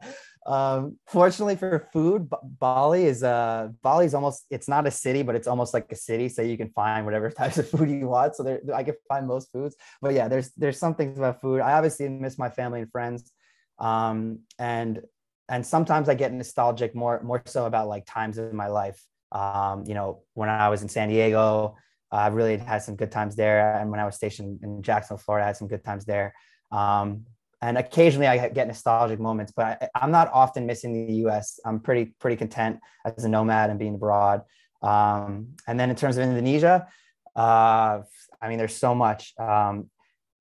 [0.48, 5.46] Um, fortunately for food, Bali is uh Bali's almost it's not a city, but it's
[5.46, 6.30] almost like a city.
[6.30, 8.34] So you can find whatever types of food you want.
[8.34, 9.76] So there I can find most foods.
[10.00, 11.60] But yeah, there's there's some things about food.
[11.60, 13.30] I obviously miss my family and friends.
[13.78, 15.02] Um, and
[15.50, 19.04] and sometimes I get nostalgic more more so about like times in my life.
[19.30, 21.76] Um, you know, when I was in San Diego,
[22.10, 23.78] I really had some good times there.
[23.78, 26.32] And when I was stationed in Jacksonville, Florida, I had some good times there.
[26.72, 27.26] Um,
[27.60, 31.58] and occasionally I get nostalgic moments, but I, am not often missing the U.S.
[31.64, 34.42] I'm pretty pretty content as a nomad and being abroad.
[34.82, 36.86] Um, and then in terms of Indonesia,
[37.34, 38.02] uh,
[38.40, 39.34] I mean, there's so much.
[39.38, 39.90] Um,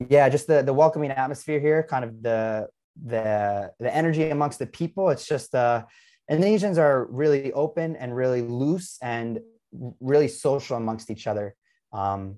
[0.09, 2.67] yeah, just the the welcoming atmosphere here, kind of the
[3.03, 5.09] the the energy amongst the people.
[5.09, 5.85] It's just uh,
[6.29, 9.39] Indonesians are really open and really loose and
[9.99, 11.55] really social amongst each other.
[11.91, 12.37] Um,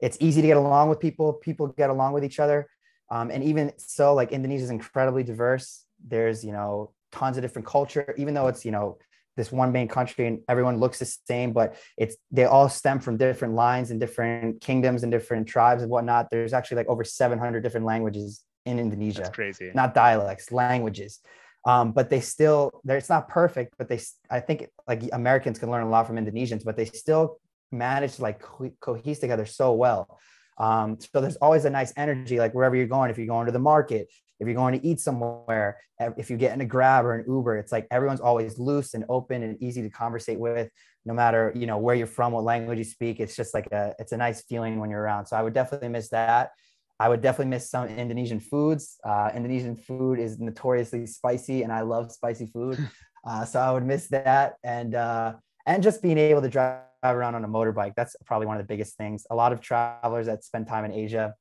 [0.00, 1.34] it's easy to get along with people.
[1.34, 2.68] People get along with each other.
[3.10, 5.84] Um, and even so, like Indonesia is incredibly diverse.
[6.06, 8.98] There's, you know, tons of different culture, even though it's, you know,
[9.36, 13.16] this one main country and everyone looks the same, but it's they all stem from
[13.18, 16.30] different lines and different kingdoms and different tribes and whatnot.
[16.30, 19.22] There's actually like over 700 different languages in Indonesia.
[19.22, 19.70] That's crazy.
[19.74, 21.20] Not dialects, languages.
[21.66, 25.82] Um, but they still, it's not perfect, but they, I think like Americans can learn
[25.82, 27.38] a lot from Indonesians, but they still
[27.72, 30.18] manage to like co- cohese together so well.
[30.58, 33.52] Um, so there's always a nice energy, like wherever you're going, if you're going to
[33.52, 37.14] the market, if you're going to eat somewhere, if you get in a grab or
[37.14, 40.70] an Uber, it's like everyone's always loose and open and easy to conversate with,
[41.04, 43.20] no matter you know where you're from, what language you speak.
[43.20, 45.26] It's just like a it's a nice feeling when you're around.
[45.26, 46.50] So I would definitely miss that.
[46.98, 48.98] I would definitely miss some Indonesian foods.
[49.04, 52.78] Uh, Indonesian food is notoriously spicy, and I love spicy food.
[53.28, 55.34] Uh, so I would miss that, and uh,
[55.66, 56.82] and just being able to drive
[57.14, 57.94] around on a motorbike.
[57.94, 59.26] That's probably one of the biggest things.
[59.30, 61.34] A lot of travelers that spend time in Asia,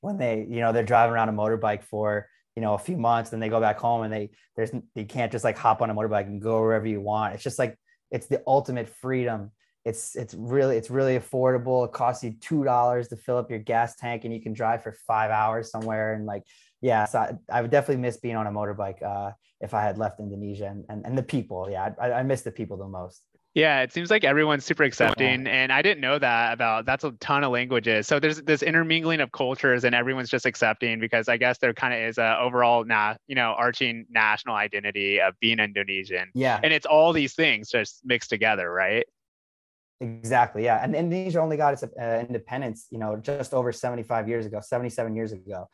[0.00, 3.30] when they, you know, they're driving around a motorbike for, you know, a few months,
[3.30, 5.94] then they go back home and they, there's, you can't just like hop on a
[5.94, 7.34] motorbike and go wherever you want.
[7.34, 7.78] It's just like,
[8.10, 9.52] it's the ultimate freedom.
[9.84, 11.86] It's, it's really, it's really affordable.
[11.86, 14.96] It costs you $2 to fill up your gas tank and you can drive for
[15.06, 16.14] five hours somewhere.
[16.14, 16.42] And like,
[16.80, 19.96] yeah, so I, I would definitely miss being on a motorbike uh, if I had
[19.98, 21.68] left Indonesia and, and, and the people.
[21.70, 23.22] Yeah, I, I miss the people the most.
[23.54, 26.86] Yeah, it seems like everyone's super accepting, and I didn't know that about.
[26.86, 28.06] That's a ton of languages.
[28.06, 31.92] So there's this intermingling of cultures, and everyone's just accepting because I guess there kind
[31.92, 32.86] of is a overall,
[33.26, 36.30] you know, arching national identity of being Indonesian.
[36.34, 39.04] Yeah, and it's all these things just mixed together, right?
[40.00, 40.64] Exactly.
[40.64, 44.60] Yeah, and Indonesia only got its uh, independence, you know, just over 75 years ago,
[44.60, 45.68] 77 years ago.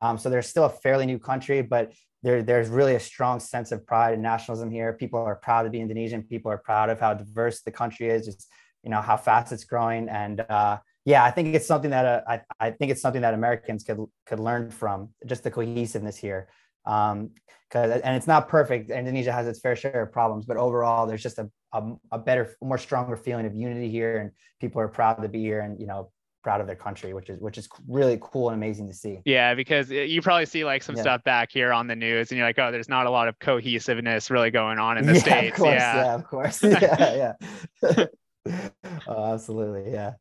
[0.00, 1.92] Um, so they're still a fairly new country, but
[2.24, 4.94] there, there's really a strong sense of pride and nationalism here.
[4.94, 6.22] People are proud to be Indonesian.
[6.22, 8.48] People are proud of how diverse the country is, just
[8.82, 10.08] you know how fast it's growing.
[10.08, 13.34] And uh, yeah, I think it's something that uh, I, I think it's something that
[13.34, 16.48] Americans could could learn from, just the cohesiveness here.
[16.86, 17.32] Um,
[17.70, 18.90] cause, and it's not perfect.
[18.90, 21.82] Indonesia has its fair share of problems, but overall, there's just a, a,
[22.12, 25.60] a better, more stronger feeling of unity here, and people are proud to be here,
[25.60, 26.10] and you know
[26.44, 29.20] proud of their country, which is which is really cool and amazing to see.
[29.24, 31.02] Yeah, because you probably see like some yeah.
[31.02, 33.38] stuff back here on the news, and you're like, oh, there's not a lot of
[33.40, 35.56] cohesiveness really going on in the yeah, states.
[35.56, 35.96] Of course, yeah.
[35.96, 36.62] yeah, of course.
[36.62, 37.34] yeah,
[37.82, 38.06] yeah.
[39.08, 40.12] oh, absolutely, yeah.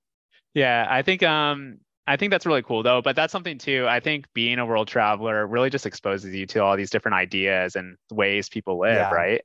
[0.56, 3.86] Yeah, I think um I think that's really cool though, but that's something too.
[3.88, 7.76] I think being a world traveler really just exposes you to all these different ideas
[7.76, 9.12] and ways people live, yeah.
[9.12, 9.42] right?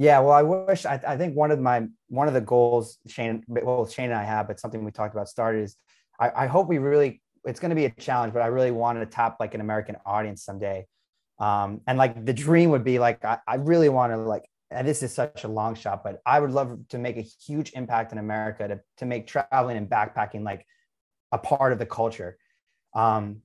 [0.00, 3.42] Yeah, well, I wish I, I think one of my one of the goals Cheyne,
[3.48, 5.76] well, Cheyne and I have, but something we talked about started is
[6.20, 9.00] I, I hope we really it's going to be a challenge, but I really want
[9.00, 10.86] to tap like an American audience someday.
[11.40, 14.86] Um, and like the dream would be like I, I really want to like and
[14.86, 18.12] this is such a long shot, but I would love to make a huge impact
[18.12, 20.64] in America to to make traveling and backpacking like
[21.32, 22.38] a part of the culture.
[22.94, 23.42] Um,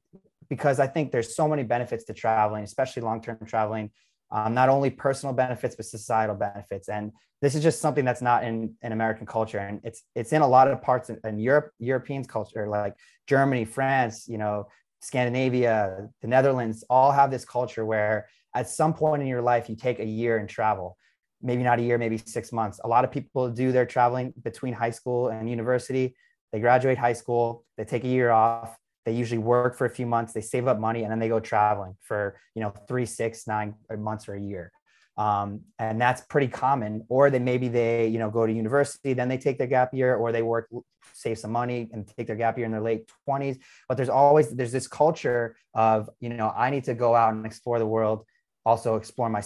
[0.50, 3.90] because I think there's so many benefits to traveling, especially long-term traveling
[4.34, 6.90] um, not only personal benefits but societal benefits.
[6.90, 9.60] And this is just something that's not in, in american culture.
[9.60, 12.96] And it's it's in a lot of parts in, in europe europeans culture like
[13.28, 14.68] germany france you know
[15.02, 19.76] scandinavia the netherlands all have this culture where at some point in your life you
[19.76, 20.98] take a year and travel
[21.42, 22.80] maybe not a year maybe six months.
[22.84, 26.16] A lot of people do their traveling between high school and university.
[26.52, 30.06] They graduate high school they take a year off they usually work for a few
[30.06, 33.48] months they save up money and then they go traveling for you know three six
[33.48, 34.72] nine months or a year.
[35.16, 37.06] Um, and that's pretty common.
[37.08, 40.16] Or they maybe they you know go to university then they take their gap year
[40.16, 40.70] or they work
[41.14, 44.50] save some money and take their gap year in their late 20s but there's always
[44.50, 48.26] there's this culture of you know i need to go out and explore the world
[48.66, 49.44] also explore my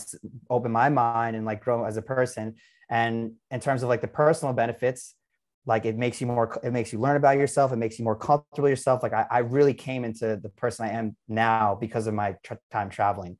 [0.49, 2.55] open my mind and like grow as a person.
[2.89, 5.15] And in terms of like the personal benefits
[5.67, 7.71] like it makes you more it makes you learn about yourself.
[7.71, 9.03] It makes you more comfortable yourself.
[9.03, 12.35] Like i, I really came into the person i am now because of my
[12.71, 13.37] time traveling.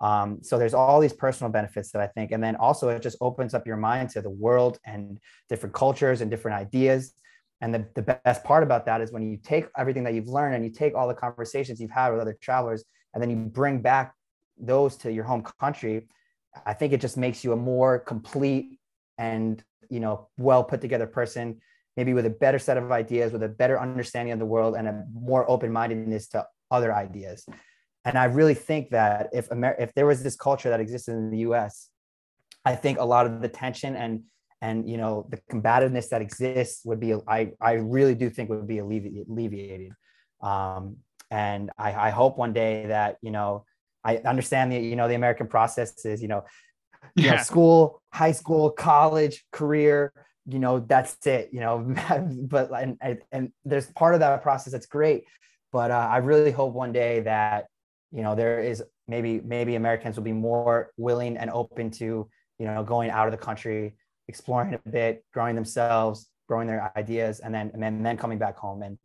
[0.00, 3.18] Um, so there's all these personal benefits that I think, and then also it just
[3.20, 7.14] opens up your mind to the world and different cultures and different ideas.
[7.60, 10.54] And the, the best part about that is when you take everything that you've learned
[10.54, 13.82] and you take all the conversations you've had with other travelers, and then you bring
[13.82, 14.14] back
[14.58, 16.08] those to your home country,
[16.64, 18.78] I think it just makes you a more complete
[19.18, 21.60] and you know well put together person,
[22.00, 24.88] maybe with a better set of ideas, with a better understanding of the world, and
[24.88, 27.46] a more open mindedness to other ideas
[28.04, 31.30] and I really think that if Amer- if there was this culture that existed in
[31.30, 31.88] the U.S.,
[32.64, 34.22] I think a lot of the tension and
[34.62, 38.66] and you know the combativeness that exists would be I I really do think would
[38.66, 39.92] be alleviated.
[40.42, 40.96] Um,
[41.30, 43.64] and I, I hope one day that you know
[44.02, 46.44] I understand the you know the American process is you know,
[47.14, 47.36] you yeah.
[47.36, 50.12] know school, high school, college, career,
[50.46, 51.78] you know that's it you know
[52.42, 55.24] but and, and there's part of that process that's great
[55.72, 57.66] but uh, i really hope one day that
[58.10, 62.66] you know there is maybe maybe americans will be more willing and open to you
[62.66, 63.94] know going out of the country
[64.28, 68.36] exploring a bit growing themselves growing their ideas and then and then, and then coming
[68.36, 68.82] back home.
[68.82, 68.98] And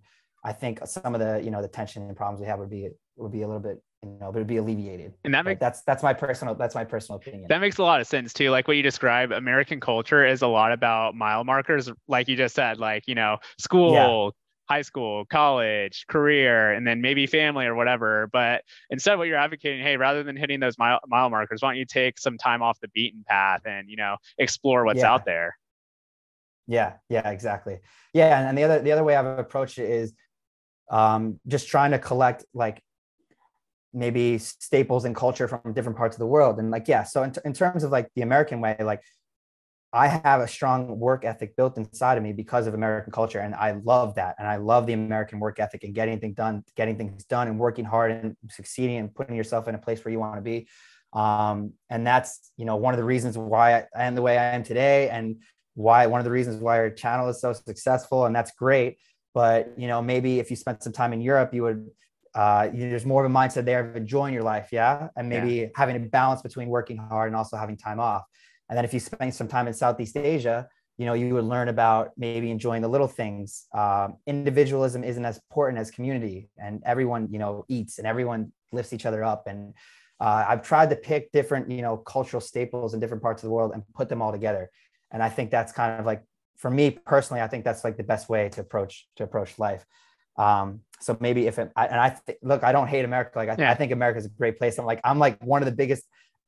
[0.43, 2.89] i think some of the you know the tension and problems we have would be
[3.17, 5.81] would be a little bit you know it would be alleviated and that makes that's
[5.81, 8.67] that's my personal that's my personal opinion that makes a lot of sense too like
[8.67, 12.79] what you describe american culture is a lot about mile markers like you just said
[12.79, 14.33] like you know school
[14.67, 18.27] high school, college, career, and then maybe family or whatever.
[18.31, 21.77] But instead, what you're advocating, hey, rather than hitting those mile, mile markers, why don't
[21.77, 25.13] you take some time off the beaten path and you know explore what's yeah.
[25.13, 25.57] out there?
[26.67, 27.79] Yeah, yeah, exactly.
[28.13, 30.13] Yeah, and, and the other the other way I've approached it is
[30.89, 32.81] um, just trying to collect like
[33.95, 37.31] maybe staples and culture from different parts of the world and like yeah so in,
[37.31, 39.01] t- in terms of like the american way like
[39.95, 43.39] I have a strong work ethic built inside of me because of American culture.
[43.39, 44.35] And I love that.
[44.37, 47.57] And I love the American work ethic and getting things done, getting things done and
[47.57, 50.67] working hard and succeeding and putting yourself in a place where you want to be.
[51.13, 54.53] Um, and that's, you know, one of the reasons why I am the way I
[54.53, 55.37] am today and
[55.75, 58.25] why one of the reasons why our channel is so successful.
[58.25, 58.97] And that's great.
[59.33, 61.89] But, you know, maybe if you spent some time in Europe, you would,
[62.35, 64.69] uh, you there's more of a mindset there of enjoying your life.
[64.71, 65.07] Yeah.
[65.15, 65.67] And maybe yeah.
[65.75, 68.23] having a balance between working hard and also having time off.
[68.69, 70.67] And then if you spend some time in Southeast Asia,
[70.97, 73.67] you know, you would learn about maybe enjoying the little things.
[73.73, 78.93] Um, individualism isn't as important as community, and everyone, you know, eats and everyone lifts
[78.93, 79.47] each other up.
[79.47, 79.73] And
[80.19, 83.53] uh, I've tried to pick different, you know, cultural staples in different parts of the
[83.53, 84.69] world and put them all together.
[85.11, 86.23] And I think that's kind of like,
[86.55, 89.85] for me personally, I think that's like the best way to approach to approach life.
[90.37, 93.31] Um, so maybe if it, I, and I th- look, I don't hate America.
[93.35, 93.71] Like I, yeah.
[93.71, 94.77] I think America is a great place.
[94.77, 96.03] I'm like, I'm like one of the biggest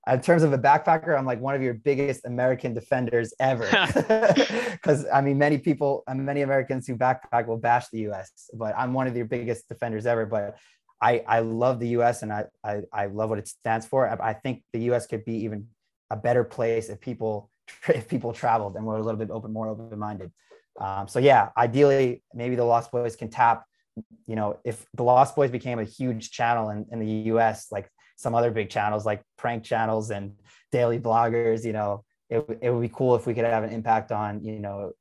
[0.10, 3.68] in terms of a backpacker, I'm like one of your biggest American defenders ever.
[4.72, 8.74] Because I mean, many people, and many Americans who backpack will bash the U.S., but
[8.78, 10.26] I'm one of your biggest defenders ever.
[10.26, 10.58] But
[11.02, 12.22] I, I love the U.S.
[12.24, 14.08] and I, I, I love what it stands for.
[14.08, 15.08] I, I think the U.S.
[15.08, 15.68] could be even
[16.10, 17.50] a better place if people
[17.88, 20.32] if people traveled and were a little bit open, more open minded.
[20.80, 23.66] Um, so yeah, ideally, maybe the Lost Boys can tap.
[24.26, 27.90] You know, if the Lost Boys became a huge channel in, in the U.S., like
[28.18, 30.34] some other big channels like prank channels and
[30.72, 34.12] daily bloggers you know it, it would be cool if we could have an impact
[34.12, 34.92] on you know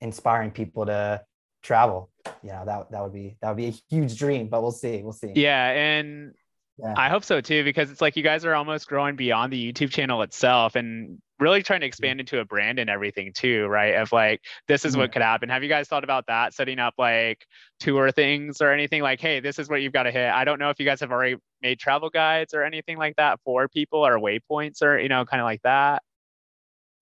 [0.00, 1.22] inspiring people to
[1.62, 2.10] travel
[2.42, 5.02] you know that, that would be that would be a huge dream but we'll see
[5.02, 6.34] we'll see yeah and
[6.76, 6.94] yeah.
[6.96, 9.90] I hope so too, because it's like you guys are almost growing beyond the YouTube
[9.90, 13.94] channel itself and really trying to expand into a brand and everything too, right?
[13.96, 15.48] Of like, this is what could happen.
[15.48, 16.54] Have you guys thought about that?
[16.54, 17.44] Setting up like
[17.80, 20.30] tour things or anything like, hey, this is what you've got to hit.
[20.30, 23.40] I don't know if you guys have already made travel guides or anything like that
[23.44, 26.02] for people or waypoints or, you know, kind of like that.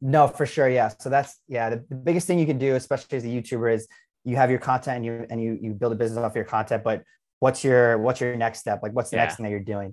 [0.01, 0.69] No, for sure.
[0.69, 0.89] Yeah.
[0.99, 3.87] So that's, yeah, the, the biggest thing you can do, especially as a YouTuber, is
[4.25, 6.83] you have your content and you, and you, you build a business off your content,
[6.83, 7.03] but
[7.43, 9.25] what's your what's your next step like what's the yeah.
[9.25, 9.93] next thing that you're doing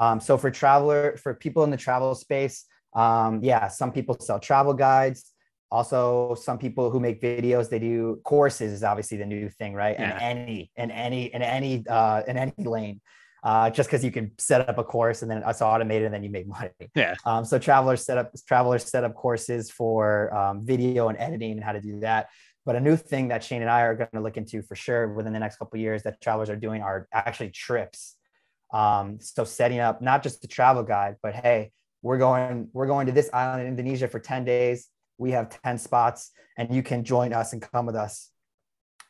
[0.00, 4.38] um, so for traveler for people in the travel space um, yeah some people sell
[4.38, 5.32] travel guides
[5.70, 9.96] also some people who make videos they do courses is obviously the new thing right
[9.98, 10.16] yeah.
[10.16, 13.00] in any in any in any uh, in any lane
[13.42, 16.22] uh, just because you can set up a course and then it's automated and then
[16.22, 16.70] you make money.
[16.94, 17.14] Yeah.
[17.24, 21.62] Um, so travelers set up travelers set up courses for um, video and editing and
[21.62, 22.28] how to do that.
[22.66, 25.08] But a new thing that Cheyne and I are going to look into for sure
[25.08, 28.16] within the next couple years that travelers are doing are actually trips.
[28.72, 31.70] Um, so setting up not just the travel guide, but hey,
[32.02, 34.88] we're going we're going to this island in Indonesia for 10 days.
[35.18, 38.30] We have 10 spots and you can join us and come with us.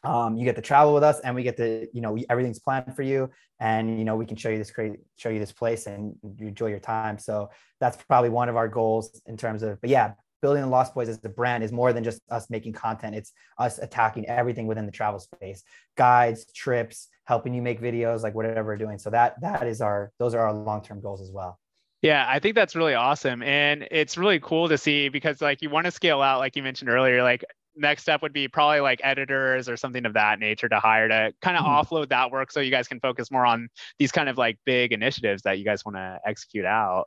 [0.05, 2.61] Um, you get to travel with us and we get to, you know, we, everything's
[2.61, 5.53] planned for you and, you know, we can show you this great, show you this
[5.53, 7.19] place and you enjoy your time.
[7.19, 10.95] So that's probably one of our goals in terms of, but yeah, building the Lost
[10.95, 13.17] Boys as a brand is more than just us making content.
[13.17, 15.63] It's us attacking everything within the travel space,
[15.97, 18.99] guides, trips, helping you make videos, like whatever we're doing.
[18.99, 21.59] So that that is our those are our long term goals as well.
[22.03, 23.43] Yeah, I think that's really awesome.
[23.43, 26.63] And it's really cool to see because like you want to scale out, like you
[26.63, 27.45] mentioned earlier, like
[27.77, 31.33] next step would be probably like editors or something of that nature to hire to
[31.43, 31.95] kind of mm-hmm.
[31.95, 33.69] offload that work so you guys can focus more on
[33.99, 37.07] these kind of like big initiatives that you guys want to execute out.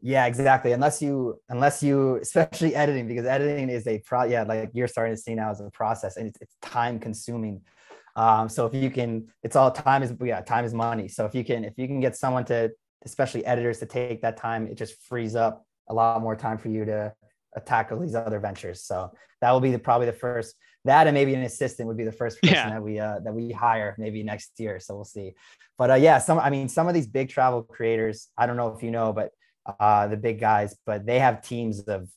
[0.00, 0.72] Yeah, exactly.
[0.72, 4.24] Unless you, unless you, especially editing, because editing is a pro.
[4.24, 7.60] Yeah, like you're starting to see now as a process, and it's, it's time consuming.
[8.16, 11.08] Um, so if you can, it's all time is yeah, time is money.
[11.08, 12.72] So if you can, if you can get someone to
[13.04, 14.66] especially editors to take that time.
[14.66, 17.12] It just frees up a lot more time for you to
[17.60, 18.82] tackle these other ventures.
[18.82, 22.04] So that will be the, probably the first that and maybe an assistant would be
[22.04, 22.70] the first person yeah.
[22.70, 24.80] that we uh, that we hire maybe next year.
[24.80, 25.32] So we'll see.
[25.78, 28.68] But uh, yeah some i mean some of these big travel creators i don't know
[28.68, 29.30] if you know but
[29.80, 32.08] uh, the big guys but they have teams of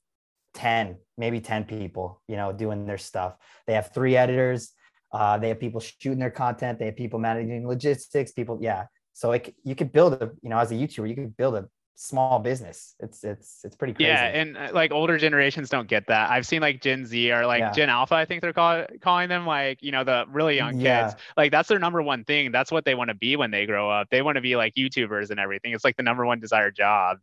[0.55, 3.35] 10 maybe 10 people you know doing their stuff.
[3.67, 4.71] They have three editors.
[5.11, 6.79] Uh, they have people shooting their content.
[6.79, 8.85] They have people managing logistics people yeah
[9.15, 11.69] so like you could build a, you know, as a YouTuber, you could build a
[11.95, 12.95] small business.
[12.99, 14.09] It's it's it's pretty crazy.
[14.09, 16.29] Yeah, and uh, like older generations don't get that.
[16.29, 17.71] I've seen like Gen Z or like yeah.
[17.71, 21.07] Gen Alpha, I think they're call, calling them like you know the really young yeah.
[21.07, 21.21] kids.
[21.37, 22.51] Like that's their number one thing.
[22.51, 24.09] That's what they want to be when they grow up.
[24.11, 25.71] They want to be like YouTubers and everything.
[25.71, 27.19] It's like the number one desired job.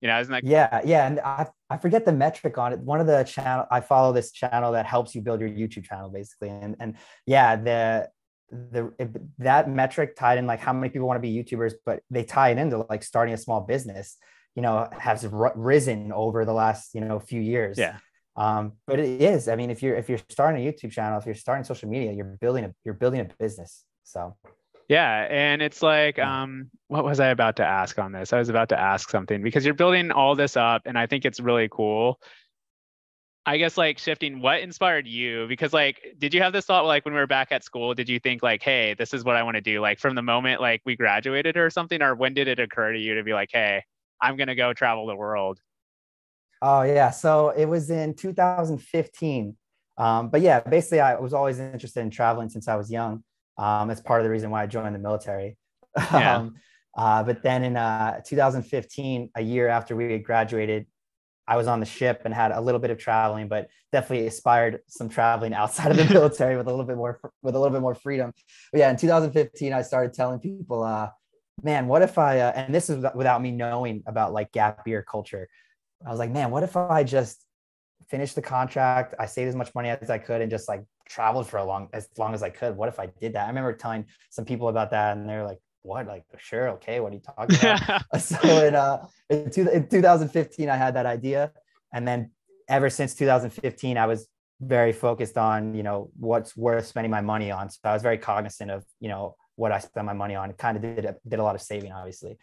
[0.00, 0.44] You know, isn't that?
[0.44, 2.78] Yeah, yeah, and I I forget the metric on it.
[2.78, 6.08] One of the channel I follow this channel that helps you build your YouTube channel
[6.08, 8.08] basically, and and yeah, the
[8.70, 8.92] the
[9.38, 12.50] that metric tied in like how many people want to be YouTubers, but they tie
[12.50, 14.16] it into like starting a small business.
[14.54, 17.76] You know, has r- risen over the last you know few years.
[17.78, 17.98] Yeah.
[18.36, 19.48] Um, but it is.
[19.48, 22.12] I mean, if you're if you're starting a YouTube channel, if you're starting social media,
[22.12, 23.84] you're building a you're building a business.
[24.04, 24.36] So.
[24.86, 28.34] Yeah, and it's like, um, what was I about to ask on this?
[28.34, 31.24] I was about to ask something because you're building all this up, and I think
[31.24, 32.20] it's really cool.
[33.46, 35.46] I guess like shifting, what inspired you?
[35.48, 37.92] Because like, did you have this thought like when we were back at school?
[37.92, 39.80] Did you think like, hey, this is what I want to do?
[39.80, 42.98] Like from the moment like we graduated or something, or when did it occur to
[42.98, 43.84] you to be like, hey,
[44.20, 45.60] I'm gonna go travel the world?
[46.62, 49.56] Oh yeah, so it was in 2015.
[49.98, 53.22] Um, but yeah, basically, I was always interested in traveling since I was young.
[53.58, 55.56] Um, that's part of the reason why I joined the military.
[56.12, 56.36] Yeah.
[56.36, 56.54] um,
[56.96, 60.86] uh, but then in uh, 2015, a year after we had graduated,
[61.46, 64.80] I was on the ship and had a little bit of traveling, but definitely aspired
[64.88, 67.82] some traveling outside of the military with a little bit more with a little bit
[67.82, 68.32] more freedom.
[68.72, 71.10] But yeah, in 2015, I started telling people, uh,
[71.62, 75.02] "Man, what if I?" Uh, and this is without me knowing about like gap year
[75.02, 75.48] culture.
[76.06, 77.44] I was like, "Man, what if I just
[78.08, 79.14] finished the contract?
[79.18, 81.88] I saved as much money as I could and just like traveled for a long
[81.92, 82.76] as long as I could.
[82.76, 85.58] What if I did that?" I remember telling some people about that, and they're like,
[85.84, 88.02] what like sure okay what are you talking about?
[88.20, 91.52] So in, uh, in, two, in 2015 i had that idea.
[91.92, 92.30] And then
[92.68, 94.26] ever since 2015 i was
[94.60, 97.70] very focused on you know what's worth spending my money on.
[97.70, 100.50] So i was very cognizant of you know what i spend my money on.
[100.50, 102.38] It kind of did a, did a lot of saving obviously.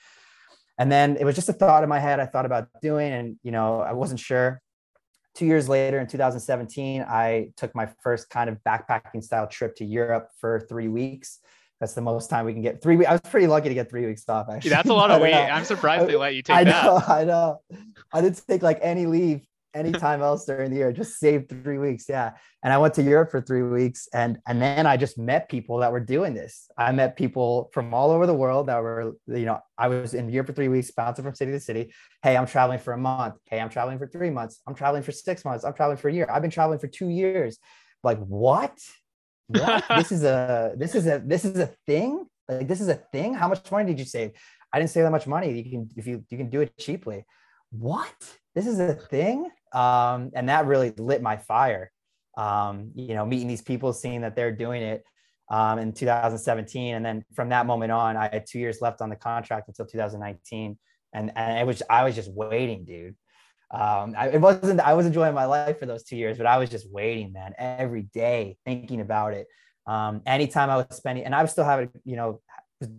[0.78, 3.38] And then it was just a thought in my head i thought about doing and
[3.44, 4.62] you know i wasn't sure.
[5.34, 9.86] Two years later in 2017 i took my first kind of backpacking style trip to
[9.86, 11.40] europe for three weeks
[11.82, 12.82] that's the most time we can get.
[12.82, 13.10] Three weeks.
[13.10, 14.48] I was pretty lucky to get three weeks off.
[14.50, 15.34] Actually, that's a lot of weight.
[15.34, 16.86] I'm surprised they let you take I that.
[16.86, 17.02] know.
[17.08, 17.62] I know.
[18.14, 19.42] I didn't take like any leave
[19.74, 20.94] anytime else during the year.
[20.94, 22.06] Just saved three weeks.
[22.08, 22.34] Yeah.
[22.62, 25.80] And I went to Europe for three weeks, and and then I just met people
[25.80, 26.70] that were doing this.
[26.78, 30.30] I met people from all over the world that were, you know, I was in
[30.30, 31.92] Europe for three weeks, bouncing from city to city.
[32.22, 33.36] Hey, I'm traveling for a month.
[33.46, 34.62] Hey, I'm traveling for three months.
[34.68, 35.66] I'm traveling for six months.
[35.66, 36.28] I'm traveling for a year.
[36.32, 37.58] I've been traveling for two years.
[38.04, 38.78] Like what?
[39.52, 39.84] What?
[39.98, 42.26] this is a this is a this is a thing
[42.58, 43.34] like this is a thing.
[43.34, 44.32] How much money did you save?
[44.74, 45.52] I didn't save that much money.
[45.52, 47.26] You can if you you can do it cheaply.
[47.72, 48.14] What?
[48.56, 49.50] This is a thing.
[49.74, 51.92] Um, and that really lit my fire.
[52.38, 55.04] Um, you know, meeting these people, seeing that they're doing it
[55.50, 59.10] um, in 2017, and then from that moment on, I had two years left on
[59.10, 60.78] the contract until 2019,
[61.14, 63.16] and and it was I was just waiting, dude.
[63.74, 66.58] Um, I, it wasn't I was enjoying my life for those two years, but I
[66.58, 69.48] was just waiting, man, every day thinking about it
[69.88, 72.42] um, anytime I was spending, and I was still having, you know,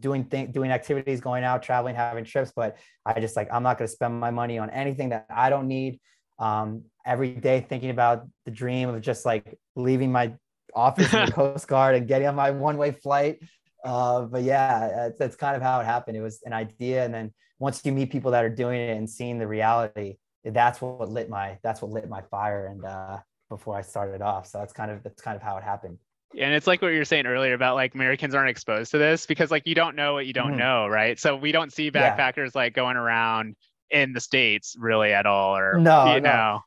[0.00, 3.78] doing thing, doing activities, going out, traveling, having trips, but I just like I'm not
[3.78, 6.00] going to spend my money on anything that I don't need.
[6.38, 10.34] Um, every day thinking about the dream of just like leaving my
[10.74, 13.38] office in the Coast Guard and getting on my one-way flight.
[13.84, 16.16] Uh, but yeah, that's kind of how it happened.
[16.16, 19.08] It was an idea, and then once you meet people that are doing it and
[19.08, 22.66] seeing the reality, that's what lit my that's what lit my fire.
[22.66, 23.18] And uh,
[23.48, 25.98] before I started off, so that's kind of that's kind of how it happened
[26.38, 29.26] and it's like what you were saying earlier about like Americans aren't exposed to this
[29.26, 30.58] because like you don't know what you don't mm-hmm.
[30.58, 31.18] know, right?
[31.18, 32.62] So we don't see backpackers yeah.
[32.62, 33.56] like going around
[33.90, 36.30] in the states really at all, or no, you no.
[36.30, 36.60] know.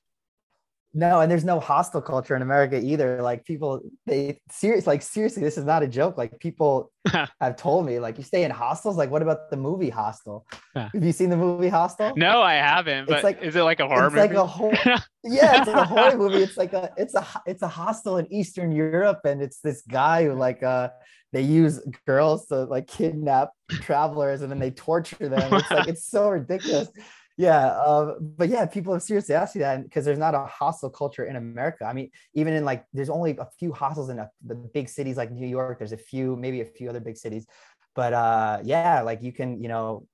[0.97, 3.21] No, and there's no hostel culture in America either.
[3.21, 6.17] Like people, they serious, like seriously, this is not a joke.
[6.17, 6.89] Like people
[7.41, 8.95] have told me, like you stay in hostels.
[8.95, 10.47] Like what about the movie Hostel?
[10.73, 10.89] Yeah.
[10.93, 12.13] Have you seen the movie Hostel?
[12.15, 13.07] No, I haven't.
[13.09, 14.27] But It's like- is it like a horror it's movie?
[14.29, 14.73] like a whole
[15.23, 18.71] yeah it's a horror movie it's like a it's a it's a hostel in eastern
[18.71, 20.87] europe and it's this guy who like uh
[21.33, 26.07] they use girls to like kidnap travelers and then they torture them it's like it's
[26.07, 26.89] so ridiculous
[27.37, 30.89] yeah uh, but yeah people have seriously asked me that because there's not a hostel
[30.89, 31.85] culture in america.
[31.85, 35.17] I mean even in like there's only a few hostels in a, the big cities
[35.17, 35.77] like new york.
[35.79, 37.45] There's a few maybe a few other big cities.
[37.93, 40.07] But uh yeah like you can you know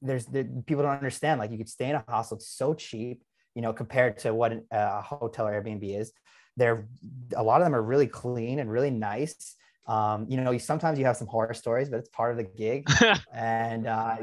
[0.00, 3.24] there's the, people don't understand like you could stay in a hostel it's so cheap
[3.56, 6.12] you know compared to what an- a hotel or airbnb is.
[6.56, 6.88] They're
[7.36, 9.56] a lot of them are really clean and really nice
[9.88, 12.44] um, you know you sometimes you have some horror stories but it's part of the
[12.44, 12.88] gig.
[13.32, 14.16] And uh,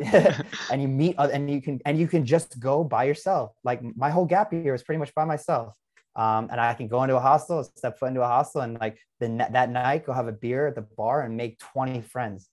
[0.71, 3.51] and you meet and you can and you can just go by yourself.
[3.63, 5.75] Like my whole gap year was pretty much by myself.
[6.17, 8.97] Um, and i can go into a hostel step foot into a hostel and like
[9.19, 12.49] the that night go have a beer at the bar and make 20 friends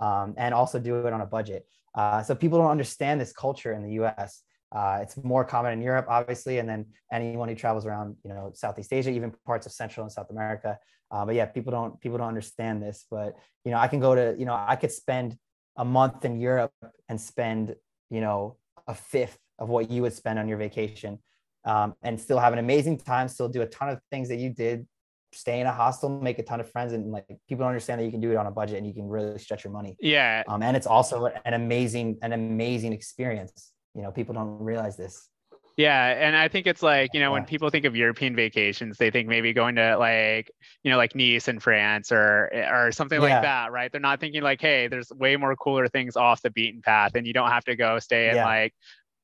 [0.00, 1.66] um, and also do it on a budget.
[1.94, 4.42] Uh, so people don't understand this culture in the us
[4.74, 8.50] uh, it's more common in Europe, obviously, and then anyone who travels around, you know,
[8.54, 10.78] Southeast Asia, even parts of Central and South America.
[11.10, 13.06] Uh, but yeah, people don't people don't understand this.
[13.08, 15.38] But you know, I can go to, you know, I could spend
[15.76, 16.72] a month in Europe
[17.08, 17.76] and spend,
[18.10, 18.56] you know,
[18.88, 21.20] a fifth of what you would spend on your vacation,
[21.64, 23.28] um, and still have an amazing time.
[23.28, 24.88] Still do a ton of things that you did.
[25.32, 28.04] Stay in a hostel, make a ton of friends, and like people don't understand that
[28.04, 29.96] you can do it on a budget and you can really stretch your money.
[30.00, 30.42] yeah.
[30.48, 33.72] Um, and it's also an amazing, an amazing experience.
[33.94, 35.28] You know, people don't realize this.
[35.76, 39.10] Yeah, and I think it's like, you know, when people think of European vacations, they
[39.10, 40.48] think maybe going to like,
[40.84, 43.28] you know, like Nice in France or or something Yeah.
[43.28, 43.90] like that, right?
[43.90, 47.26] They're not thinking like, hey, there's way more cooler things off the beaten path and
[47.26, 48.44] you don't have to go stay in Yeah.
[48.44, 48.72] like,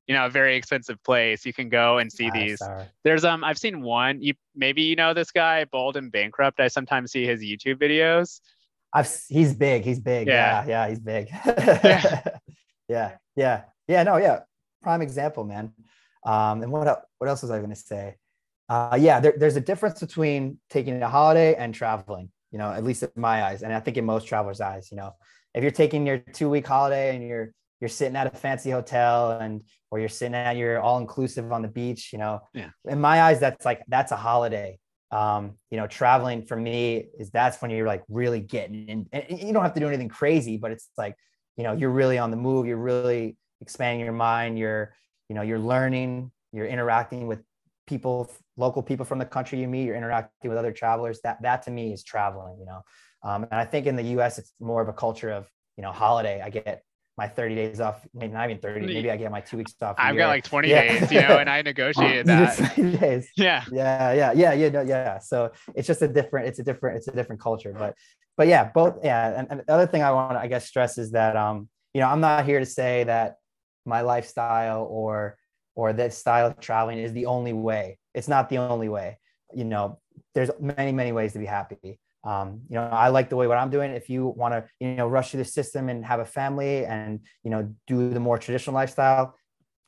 [0.09, 1.47] you know, a very expensive place.
[1.47, 2.59] You can go and see these.
[2.59, 2.87] sorry.
[3.05, 6.59] There's um I've seen one, you maybe you know this guy, Bald and Bankrupt.
[6.59, 8.41] I sometimes see his YouTube videos.
[8.93, 9.85] I've he's big.
[9.85, 10.27] He's big.
[10.27, 10.65] Yeah.
[10.67, 11.29] Yeah, yeah, he's big.
[11.85, 12.23] Yeah.
[12.89, 14.03] yeah, yeah, yeah.
[14.03, 14.41] No, yeah.
[14.83, 15.73] Prime example, man.
[16.25, 18.17] Um, and what what else was I going to say?
[18.69, 22.31] Uh, yeah, there, there's a difference between taking a holiday and traveling.
[22.53, 24.89] You know, at least in my eyes, and I think in most travelers' eyes.
[24.91, 25.15] You know,
[25.55, 29.33] if you're taking your two week holiday and you're you're sitting at a fancy hotel
[29.33, 32.71] and or you're sitting at your all inclusive on the beach, you know, Yeah.
[32.87, 34.79] in my eyes, that's like that's a holiday
[35.11, 39.07] um, you know, traveling for me is that's when you're like really getting in.
[39.13, 41.17] And you don't have to do anything crazy, but it's like,
[41.57, 42.67] you know, you're really on the move.
[42.67, 44.59] You're really expanding your mind.
[44.59, 44.95] You're,
[45.29, 46.31] you know, you're learning.
[46.53, 47.41] You're interacting with
[47.87, 49.85] people, local people from the country you meet.
[49.85, 51.21] You're interacting with other travelers.
[51.23, 52.59] That that to me is traveling.
[52.59, 52.83] You know,
[53.23, 54.39] um, and I think in the U.S.
[54.39, 56.41] it's more of a culture of you know holiday.
[56.43, 56.83] I get
[57.19, 58.87] my 30 days off, maybe not even 30.
[58.87, 59.97] Maybe I get my two weeks off.
[59.99, 60.23] i've year.
[60.25, 60.81] got like 20 Yeah.
[61.01, 62.75] days, you know, and I negotiated that.
[63.01, 63.63] days Yeah.
[63.71, 67.09] yeah yeah yeah yeah no, yeah so it's just a different it's a different it's
[67.09, 67.95] a different culture but
[68.39, 70.97] but yeah both yeah and, and the other thing i want to i guess stress
[70.97, 73.35] is that um you know i'm not here to say that
[73.85, 75.37] my lifestyle or
[75.75, 79.19] or this style of traveling is the only way it's not the only way
[79.55, 79.99] you know
[80.35, 83.59] there's many many ways to be happy um, you know i like the way what
[83.59, 86.25] i'm doing if you want to you know rush through the system and have a
[86.25, 89.35] family and you know do the more traditional lifestyle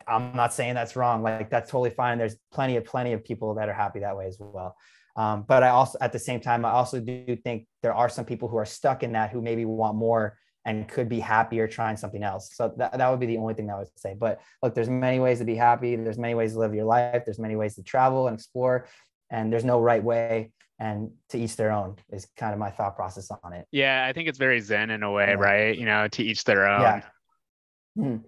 [0.07, 1.23] I'm not saying that's wrong.
[1.23, 2.19] Like that's totally fine.
[2.19, 4.77] There's plenty of plenty of people that are happy that way as well.
[5.17, 8.25] Um, but I also, at the same time, I also do think there are some
[8.25, 11.97] people who are stuck in that who maybe want more and could be happier trying
[11.97, 12.51] something else.
[12.55, 14.15] So that, that would be the only thing that I would say.
[14.19, 15.97] But look, there's many ways to be happy.
[15.97, 17.25] There's many ways to live your life.
[17.25, 18.87] There's many ways to travel and explore,
[19.31, 20.53] and there's no right way.
[20.79, 23.67] And to each their own is kind of my thought process on it.
[23.71, 25.35] Yeah, I think it's very zen in a way, Yeah.
[25.35, 25.79] right?
[25.79, 26.81] You know, to each their own.
[26.81, 27.03] Yeah.
[27.99, 28.25] Mhm.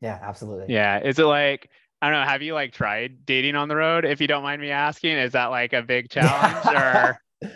[0.00, 0.72] Yeah, absolutely.
[0.72, 1.00] Yeah.
[1.00, 1.68] Is it like
[2.02, 4.04] I don't know, have you like tried dating on the road?
[4.04, 7.18] If you don't mind me asking, is that like a big challenge or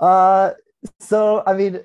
[0.00, 0.52] Uh,
[0.98, 1.80] so I mean,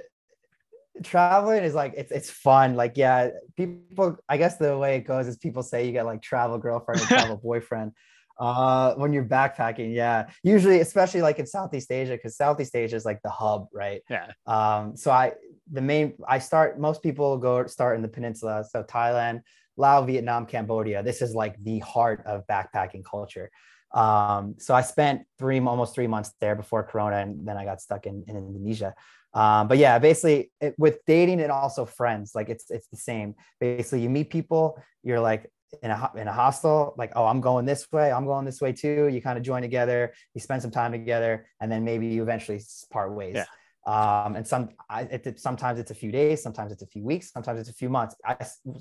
[1.04, 2.76] traveling is like it's it's fun.
[2.76, 4.18] Like, yeah, people.
[4.30, 7.06] I guess the way it goes is people say you get like travel girlfriend or
[7.06, 7.92] travel boyfriend.
[8.38, 13.06] Uh, when you're backpacking, yeah, usually, especially like in Southeast Asia, because Southeast Asia is
[13.06, 14.02] like the hub, right?
[14.10, 14.32] yeah.
[14.46, 15.34] Um, so I
[15.72, 19.42] the main I start most people go start in the peninsula, so Thailand,
[19.78, 21.02] Laos, Vietnam, Cambodia.
[21.02, 23.52] This is like the heart of backpacking culture.
[23.94, 27.82] Um, so I spent three almost three months there before Corona, and then I got
[27.82, 28.94] stuck in, in Indonesia.
[29.36, 33.36] Um, but yeah, basically it, with dating and also friends, like it's it's the same.
[33.60, 35.52] Basically, you meet people, you're like
[35.84, 38.72] in a in a hostel, like oh I'm going this way, I'm going this way
[38.72, 39.08] too.
[39.08, 42.62] You kind of join together, you spend some time together, and then maybe you eventually
[42.92, 43.36] part ways.
[43.36, 43.46] Yeah.
[43.86, 47.32] Um, and some, I, it, sometimes it's a few days, sometimes it's a few weeks,
[47.32, 48.16] sometimes it's a few months.
[48.26, 48.36] I,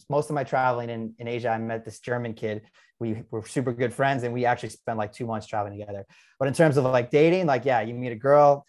[0.08, 2.62] most of my traveling in, in Asia, I met this German kid.
[3.00, 6.06] We were super good friends and we actually spent like two months traveling together.
[6.38, 8.64] But in terms of like dating, like, yeah, you meet a girl,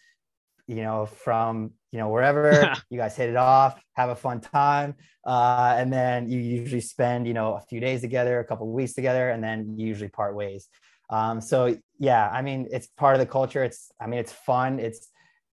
[0.66, 4.94] you know, from, you know, wherever you guys hit it off, have a fun time.
[5.24, 8.72] Uh, and then you usually spend, you know, a few days together, a couple of
[8.72, 10.68] weeks together, and then you usually part ways.
[11.10, 13.62] Um, so yeah, I mean, it's part of the culture.
[13.62, 14.80] It's, I mean, it's fun.
[14.80, 15.08] It's,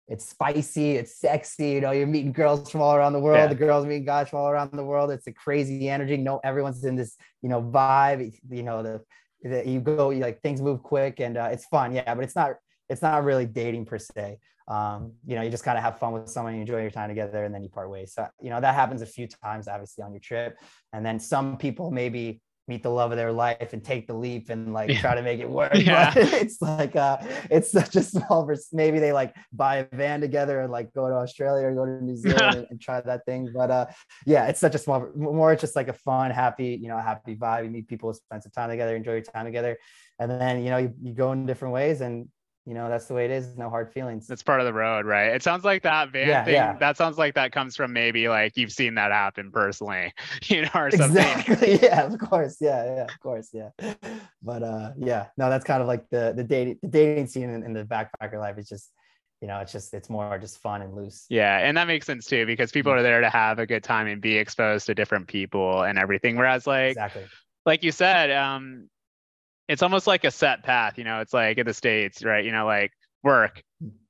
[0.08, 1.72] it's spicy, it's sexy.
[1.72, 3.38] You know, you're meeting girls from all around the world.
[3.38, 3.48] Yeah.
[3.48, 5.12] The girls meeting guys from all around the world.
[5.12, 6.18] It's a crazy energy.
[6.18, 8.34] No, everyone's in this, you know, vibe.
[8.50, 9.02] You know, the,
[9.44, 11.94] the you go, you like things move quick and uh, it's fun.
[11.94, 12.56] Yeah, but it's not,
[12.90, 14.40] it's not really dating per se.
[14.68, 17.10] Um, you know, you just kind of have fun with someone, you enjoy your time
[17.10, 18.14] together, and then you part ways.
[18.14, 20.58] So, you know, that happens a few times, obviously, on your trip.
[20.94, 24.50] And then some people maybe meet the love of their life and take the leap
[24.50, 25.02] and like yeah.
[25.02, 25.74] try to make it work.
[25.84, 26.14] Yeah.
[26.14, 27.18] But it's like uh
[27.52, 31.16] it's such a small maybe they like buy a van together and like go to
[31.16, 33.52] Australia or go to New Zealand and, and, try that thing.
[33.54, 33.86] But uh
[34.26, 37.36] yeah, it's such a small more it's just like a fun, happy, you know, happy
[37.36, 37.66] vibe.
[37.66, 39.78] You meet people, spend some time together, enjoy your time together.
[40.20, 42.30] And then you know you, you go in different ways and
[42.66, 44.26] you know that's the way it is no hard feelings.
[44.26, 45.34] That's part of the road right?
[45.34, 46.78] It sounds like that van yeah, thing yeah.
[46.78, 50.70] that sounds like that comes from maybe like you've seen that happen personally you know
[50.74, 51.18] or something.
[51.18, 51.80] Exactly.
[51.84, 52.58] Yeah of course.
[52.62, 53.70] Yeah yeah of course yeah.
[54.42, 57.64] But uh yeah no that's kind of like the the dating the dating scene in,
[57.64, 58.92] in the backpacker life is just
[59.42, 61.26] you know it's just it's more just fun and loose.
[61.30, 63.00] Yeah and that makes sense too because people mm-hmm.
[63.00, 66.38] are there to have a good time and be exposed to different people and everything.
[66.38, 67.26] Whereas like exactly.
[67.66, 68.88] like you said um
[69.68, 72.44] it's almost like a set path, you know, it's like in the States, right?
[72.44, 72.92] You know, like
[73.24, 73.64] work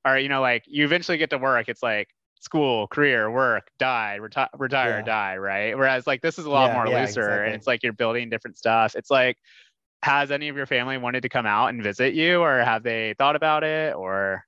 [0.04, 1.68] or, you know, like you eventually get to work.
[1.68, 2.08] It's like
[2.40, 5.02] school, career, work, die, reti- retire, yeah.
[5.02, 5.78] die, right?
[5.78, 7.46] Whereas like this is a lot yeah, more yeah, looser exactly.
[7.46, 8.94] and it's like you're building different stuff.
[8.94, 9.36] It's like,
[10.02, 13.14] has any of your family wanted to come out and visit you or have they
[13.16, 14.44] thought about it or?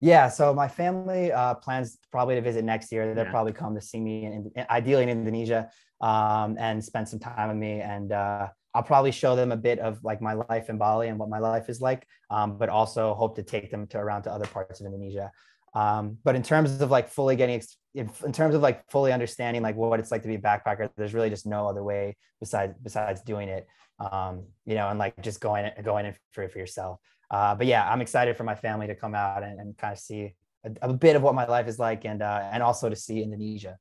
[0.00, 3.12] Yeah, so my family uh, plans probably to visit next year.
[3.14, 5.70] They'll probably come to see me, in, ideally in Indonesia,
[6.00, 7.80] um, and spend some time with me.
[7.80, 11.18] And uh, I'll probably show them a bit of like my life in Bali and
[11.18, 14.30] what my life is like, um, but also hope to take them to around to
[14.30, 15.32] other parts of Indonesia.
[15.72, 17.62] Um, but in terms of like fully getting,
[17.94, 21.14] in terms of like fully understanding like what it's like to be a backpacker, there's
[21.14, 23.66] really just no other way besides besides doing it.
[23.98, 27.00] Um, you know, and like just going going in for for yourself.
[27.30, 29.98] Uh, but yeah, I'm excited for my family to come out and, and kind of
[29.98, 30.34] see
[30.66, 33.22] a, a, bit of what my life is like, and uh, and also to see
[33.22, 33.78] Indonesia.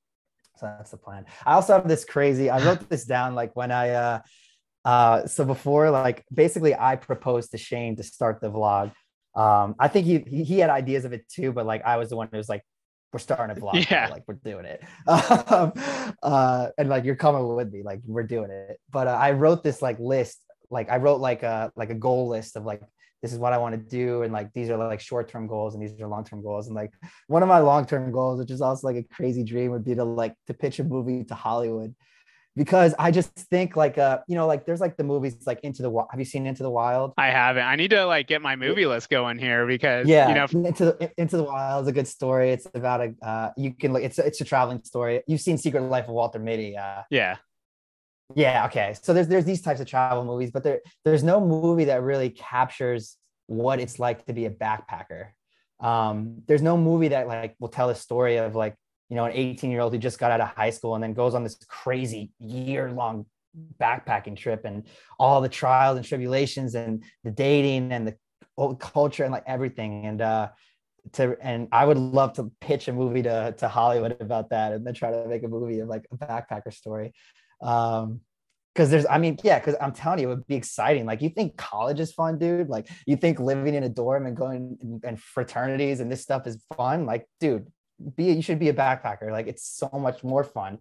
[0.55, 1.25] So that's the plan.
[1.45, 2.49] I also have this crazy.
[2.49, 3.89] I wrote this down like when I.
[3.89, 4.19] Uh,
[4.85, 8.91] uh, so before, like basically, I proposed to Cheyne to start the vlog.
[9.35, 12.15] Um, I think he he had ideas of it too, but like I was the
[12.15, 12.61] one who was like,
[13.11, 14.07] "We're starting a vlog, yeah.
[14.09, 15.73] like we're doing it," um,
[16.21, 18.79] uh, and like you're coming with me, like we're doing it.
[18.91, 22.29] But uh, I wrote this like list, like I wrote like a like a goal
[22.29, 22.81] list of like
[23.23, 25.73] this is what I want to do, and like these are like short term goals
[25.73, 26.91] and these are long term goals, and like
[27.25, 29.95] one of my long term goals, which is also like a crazy dream, would be
[29.95, 31.95] to like to pitch a movie to Hollywood
[32.55, 35.81] because I just think like uh you know like there's like the movies like Into
[35.81, 36.07] the Wild.
[36.11, 37.13] Have you seen Into the Wild?
[37.17, 37.63] I haven't.
[37.63, 40.85] I need to like get my movie list going here because yeah, you know Into
[40.85, 42.51] the, Into the Wild is a good story.
[42.51, 45.21] It's about a uh you can like it's it's a traveling story.
[45.27, 46.77] You've seen Secret Life of Walter Mitty.
[46.77, 47.37] Uh, yeah.
[48.33, 48.65] Yeah.
[48.65, 48.95] Okay.
[49.01, 52.29] So there's there's these types of travel movies, but there there's no movie that really
[52.29, 55.27] captures what it's like to be a backpacker.
[55.79, 58.75] Um, there's no movie that like will tell a story of like
[59.09, 61.13] you know, an 18 year old who just got out of high school and then
[61.13, 63.25] goes on this crazy year long
[63.79, 64.83] backpacking trip and
[65.19, 68.15] all the trials and tribulations and the dating and the
[68.57, 70.05] old culture and like everything.
[70.05, 70.49] And, uh,
[71.13, 74.85] to, and I would love to pitch a movie to, to Hollywood about that and
[74.85, 77.13] then try to make a movie of like a backpacker story.
[77.61, 78.21] Um,
[78.73, 81.29] because there's i mean yeah because i'm telling you it would be exciting like you
[81.29, 85.19] think college is fun dude like you think living in a dorm and going and
[85.19, 87.65] fraternities and this stuff is fun like dude
[88.15, 89.31] be you should be a backpacker.
[89.31, 90.79] Like it's so much more fun.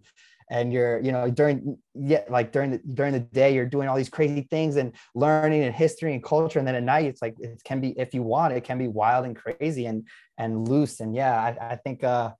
[0.49, 3.97] And you're you know during yeah like during the during the day you're doing all
[3.97, 6.59] these crazy things and learning and history and culture.
[6.59, 8.87] And then at night it's like it can be if you want it can be
[8.87, 10.07] wild and crazy and
[10.37, 10.99] and loose.
[10.99, 12.31] And yeah i, I think uh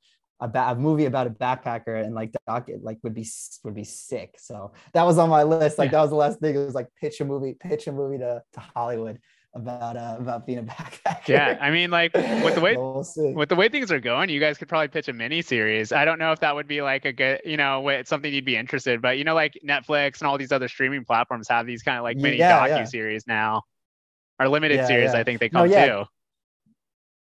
[0.42, 3.26] a, ba- a movie about a backpacker and like doc it like would be
[3.64, 4.36] would be sick.
[4.38, 5.80] So that was on my list.
[5.80, 5.92] Like yeah.
[5.94, 6.56] that was the last thing.
[6.56, 9.20] It was like pitch a movie pitch a movie to, to hollywood
[9.56, 11.28] about uh, about being a backpacker.
[11.28, 14.40] Yeah, I mean, like with the way we'll with the way things are going, you
[14.40, 15.92] guys could probably pitch a mini series.
[15.92, 18.46] I don't know if that would be like a good, you know, it's something you'd
[18.46, 19.02] be interested.
[19.02, 22.04] But you know, like Netflix and all these other streaming platforms have these kind of
[22.04, 23.34] like mini yeah, docu series yeah.
[23.34, 23.64] now,
[24.40, 25.14] or limited yeah, series.
[25.14, 26.06] I think they come no, too.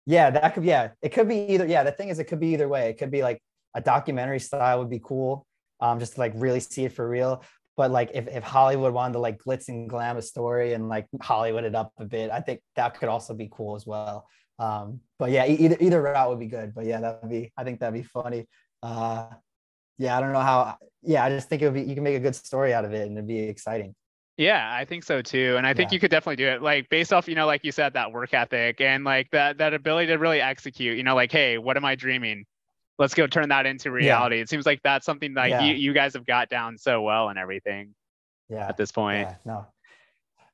[0.05, 1.65] Yeah, that could yeah, it could be either.
[1.65, 2.89] Yeah, the thing is, it could be either way.
[2.89, 3.39] It could be like
[3.73, 5.47] a documentary style would be cool,
[5.79, 7.43] um, just to like really see it for real
[7.77, 11.07] but like if, if hollywood wanted to like glitz and glam a story and like
[11.21, 15.01] hollywood it up a bit i think that could also be cool as well Um,
[15.19, 16.73] but yeah, either either route would be good.
[16.73, 18.47] But yeah, that would be I think that'd be funny.
[18.81, 19.27] Uh,
[19.97, 20.77] yeah, I don't know how.
[21.03, 22.93] Yeah, I just think it would be you can make a good story out of
[22.93, 23.95] it and it'd be exciting.
[24.37, 25.55] Yeah, I think so too.
[25.57, 25.95] And I think Yeah.
[25.95, 28.33] you could definitely do it like based off, you know, like you said, that work
[28.33, 31.85] ethic and like that that ability to really execute, you know, like, hey, what am
[31.85, 32.45] I dreaming?
[32.97, 34.39] Let's go turn that into reality.
[34.39, 35.63] It seems like that's something that Yeah.
[35.63, 37.93] you, you guys have got down so well and everything
[38.49, 38.67] Yeah.
[38.67, 39.27] at this point.
[39.27, 39.67] Yeah, no.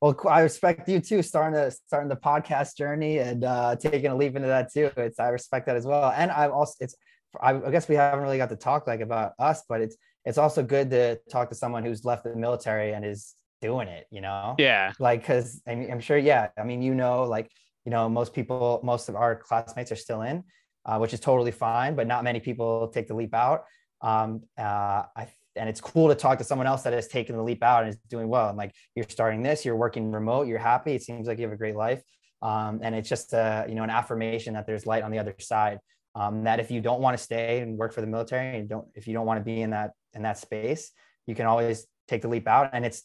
[0.01, 0.17] Well.
[0.27, 4.35] I respect you too, starting the starting the podcast journey and uh, taking a leap
[4.35, 4.89] into that too.
[4.97, 6.11] It's I respect that as well.
[6.15, 6.95] And I also it's
[7.39, 10.39] I, I guess we haven't really got to talk like about us, but it's it's
[10.39, 14.07] also good to talk to someone who's left the military and is doing it.
[14.09, 14.93] You know, Yeah.
[14.99, 16.17] like because I mean, I'm sure.
[16.17, 17.51] Yeah, I mean, you know, like
[17.85, 20.43] you know, most people, most of our classmates are still in,
[20.85, 21.95] uh, which is totally fine.
[21.95, 23.65] But not many people take the leap out.
[24.01, 27.43] Um, uh, I and it's cool to talk to someone else that has taken the
[27.43, 28.49] leap out and is doing well.
[28.49, 30.93] And like you're starting this, you're working remote, you're happy.
[30.93, 32.01] It seems like you have a great life.
[32.41, 35.35] Um, and it's just a, you know, an affirmation that there's light on the other
[35.39, 35.79] side.
[36.15, 38.85] Um, that if you don't want to stay and work for the military and don't,
[38.95, 40.91] if you don't want to be in that, in that space,
[41.25, 43.03] you can always take the leap out and it's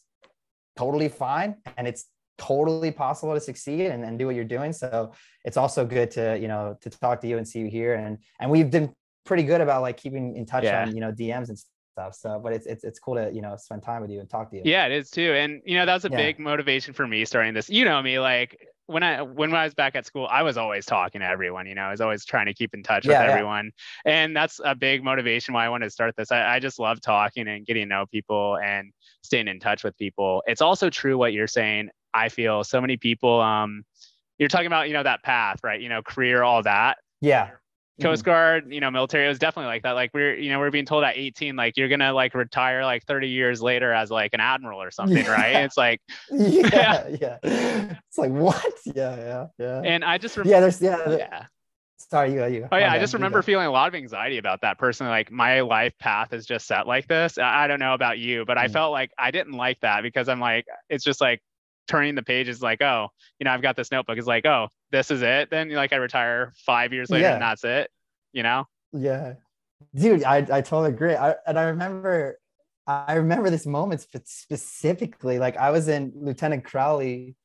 [0.77, 1.57] totally fine.
[1.77, 2.07] And it's
[2.39, 4.73] totally possible to succeed and, and do what you're doing.
[4.73, 5.13] So
[5.45, 7.95] it's also good to, you know, to talk to you and see you here.
[7.95, 8.93] And, and we've been
[9.25, 10.83] pretty good about like keeping in touch Yeah.
[10.83, 12.15] on, you know, DMs and stuff.
[12.15, 14.51] So, but it's, it's, it's cool to, you know, spend time with you and talk
[14.51, 14.63] to you.
[14.65, 15.33] Yeah, it is too.
[15.33, 16.17] And you know, that was a Yeah.
[16.19, 17.71] big motivation for me starting this.
[17.71, 20.87] You know me, like when I when I was back at school, I was always
[20.87, 23.23] talking to everyone, you know, I was always trying to keep in touch Yeah, with
[23.23, 23.29] yeah.
[23.29, 23.73] everyone.
[24.05, 26.31] And that's a big motivation why I wanted to start this.
[26.31, 29.97] I, I just love talking and getting to know people and staying in touch with
[29.97, 30.43] people.
[30.47, 31.89] It's also true what you're saying.
[32.17, 33.85] I feel so many people um
[34.39, 35.81] you're talking about, you know, that path, right?
[35.81, 36.99] You know, career, all that.
[37.21, 37.51] Yeah.
[38.03, 39.93] Coast Guard, you know, military it was definitely like that.
[39.93, 43.07] Like we're, you know, we're being told at 18, like you're gonna like retire like
[43.07, 45.57] 30 years later as like an admiral or something, right?
[45.65, 46.01] It's like,
[46.31, 46.71] Mhm.
[46.73, 47.09] Yeah.
[47.43, 47.95] Yeah.
[48.09, 48.63] It's like, what?
[48.85, 49.17] Yeah.
[49.17, 49.47] Yeah.
[49.59, 49.81] Yeah.
[49.83, 50.61] and I just remember, Yeah.
[50.61, 50.97] There's, yeah.
[51.09, 51.45] the- yeah.
[51.99, 52.35] Sorry.
[52.35, 52.69] You, you.
[52.71, 55.11] Oh yeah, I just remember feeling a lot of anxiety about that personally.
[55.11, 57.39] Like my life path is just set like this.
[57.39, 58.73] I I don't know about you, but I Mm.
[58.75, 61.41] felt like I didn't like that because I'm like, it's just like
[61.87, 63.09] turning the page is like, oh,
[63.39, 64.19] you know, I've got this notebook.
[64.19, 65.51] It's like, oh, this is it.
[65.51, 67.91] Then like I retire five years later and that's it.
[68.33, 68.65] You know?
[68.93, 69.35] Yeah.
[69.95, 71.15] Dude, I, I totally agree.
[71.15, 72.39] I, and I remember,
[72.87, 75.39] I remember this moment spe- specifically.
[75.39, 77.37] Like I was in Lieutenant Crowley,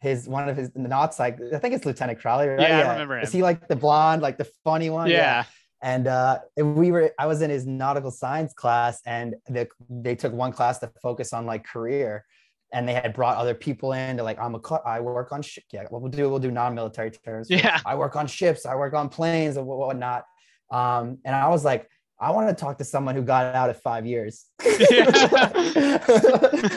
[0.00, 2.60] his one of his not like I think it's Lieutenant Crowley, right?
[2.60, 5.10] Yeah, I remember Is he like the blonde, like the funny one?
[5.10, 5.44] yeah.
[5.82, 10.32] and uh we were i was in his nautical science class and the, they took
[10.32, 12.24] one class to focus on like career
[12.72, 15.64] and they had brought other people in to like i'm a i work on ship
[15.72, 17.80] yeah what we'll do we'll do non-military terms Yeah.
[17.84, 20.24] i work on ships i work on planes and what- whatnot
[20.70, 21.88] um and i was like
[22.20, 24.46] i want to talk to someone who got out at five years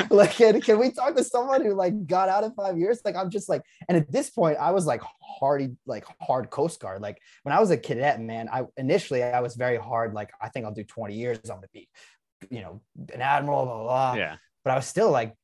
[0.10, 3.16] like can, can we talk to someone who like got out at five years like
[3.16, 7.02] i'm just like and at this point i was like hardy like hard coast guard
[7.02, 10.14] like when I was a cadet, man, I initially I was very hard.
[10.14, 11.38] Like I think I'll do 20 years.
[11.50, 11.90] I'm gonna be,
[12.50, 12.82] you know,
[13.14, 13.84] an admiral, blah blah.
[13.84, 14.14] blah.
[14.16, 14.36] Yeah.
[14.64, 15.36] But I was still like,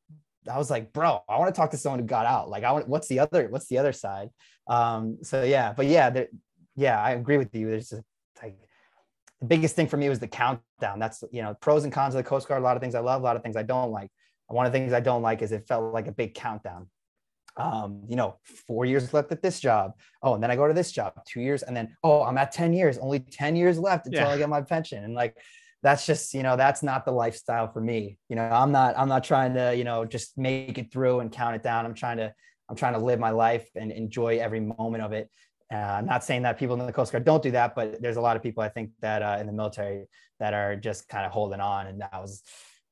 [0.50, 2.50] I was like, bro, I want to talk to someone who got out.
[2.50, 2.88] Like, I want.
[2.88, 3.48] What's the other?
[3.50, 4.30] What's the other side?
[4.68, 5.20] Um.
[5.24, 6.28] So yeah, but yeah, there,
[6.76, 7.70] yeah, I agree with you.
[7.70, 8.04] There's just
[8.42, 8.58] like
[9.40, 11.00] the biggest thing for me was the countdown.
[11.00, 12.62] That's you know pros and cons of the Coast Guard.
[12.62, 14.10] A lot of things I love, a lot of things I don't like.
[14.48, 16.88] One of the things I don't like is it felt like a big countdown
[17.60, 18.38] um, you know,
[18.68, 19.94] four years left at this job.
[20.24, 22.52] Oh, and then I go to this job, two years, and then oh, I'm at
[22.52, 24.30] 10 years, only 10 years left until Yeah.
[24.30, 25.04] I get my pension.
[25.04, 25.38] And like
[25.82, 28.18] that's just, you know, that's not the lifestyle for me.
[28.28, 31.32] You know, I'm not, I'm not trying to, you know, just make it through and
[31.32, 31.86] count it down.
[31.86, 32.34] I'm trying to,
[32.68, 35.30] I'm trying to live my life and enjoy every moment of it.
[35.72, 38.18] Uh, I'm not saying that people in the Coast Guard don't do that, but there's
[38.18, 40.08] a lot of people I think that uh, in the military
[40.40, 41.88] that are just kind of holding on.
[41.88, 42.44] And that was,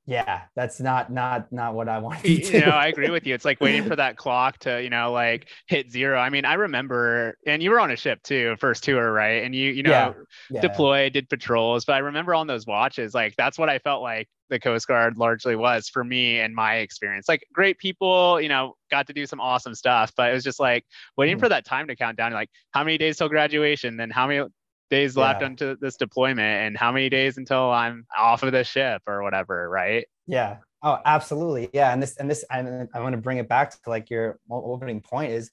[0.08, 2.48] yeah, that's not not not what I want to do.
[2.52, 5.12] you know i agree with you it's like waiting for that clock to you know
[5.12, 8.84] like hit zero i mean i remember and you were on a ship too first
[8.84, 10.14] tour right and you you know Yeah,
[10.50, 10.60] yeah.
[10.62, 14.28] deployed did patrols but i remember on those watches like that's what i felt like
[14.50, 18.74] the coast guard largely was for me and my experience like great people you know
[18.90, 20.84] got to do some awesome stuff but it was just like
[21.18, 21.40] waiting Mhm.
[21.40, 24.46] for that time to count down like how many days till graduation then how many
[24.90, 29.02] days left until this deployment and how many days until i'm off of the ship
[29.06, 30.58] or whatever right Yeah.
[30.82, 31.70] Oh, absolutely.
[31.72, 31.92] Yeah.
[31.92, 35.00] And this, and this, and I want to bring it back to like your opening
[35.00, 35.50] point is,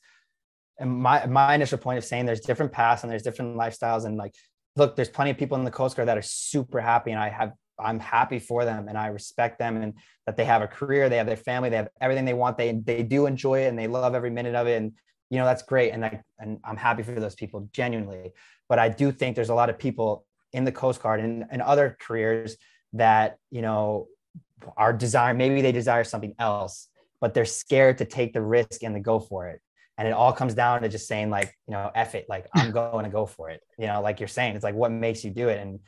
[0.77, 4.17] and my my initial point of saying there's different paths and there's different lifestyles and
[4.17, 4.35] like,
[4.75, 7.29] look, there's plenty of people in the Coast Guard that are super happy, and I
[7.29, 9.93] have I'm happy for them and I respect them and
[10.25, 12.73] that they have a career, they have their family, they have everything they want, they
[12.73, 14.91] they do enjoy it and they love every minute of it, and
[15.29, 18.33] you know that's great, and I and I'm happy for those people genuinely.
[18.67, 21.61] But I do think there's a lot of people in the Coast Guard and, and
[21.61, 22.57] other careers
[22.93, 24.07] that you know
[24.77, 26.87] are desire maybe they desire something else
[27.21, 29.61] but they're scared to take the risk and to go for it.
[29.97, 32.71] And it all comes down to just saying like you know F it like I'm
[32.79, 33.61] going to go for it.
[33.79, 35.59] You know like you're saying it's like what makes you do it?
[35.59, 35.79] And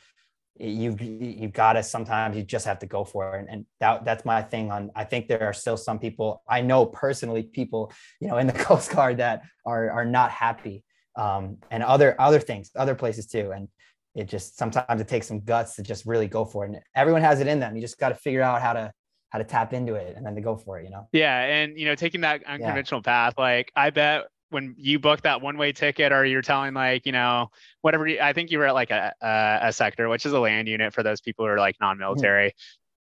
[0.59, 3.39] you've you've got to sometimes you just have to go for it.
[3.41, 6.61] And, and that that's my thing on i think there are still some people i
[6.61, 10.83] know personally people you know in the coast guard that are are not happy
[11.17, 13.67] um, and other other things other places too and
[14.15, 17.21] it just sometimes it takes some guts to just really go for it and everyone
[17.21, 18.91] has it in them you just got to figure out how to
[19.29, 21.77] how to tap into it and then to go for it you know yeah and
[21.77, 23.29] you know taking that unconventional yeah.
[23.29, 27.05] path like i bet when you book that one way ticket or you're telling like
[27.05, 27.49] you know
[27.81, 30.39] whatever you, i think you were at like a, a, a sector which is a
[30.39, 32.53] land unit for those people who are like non-military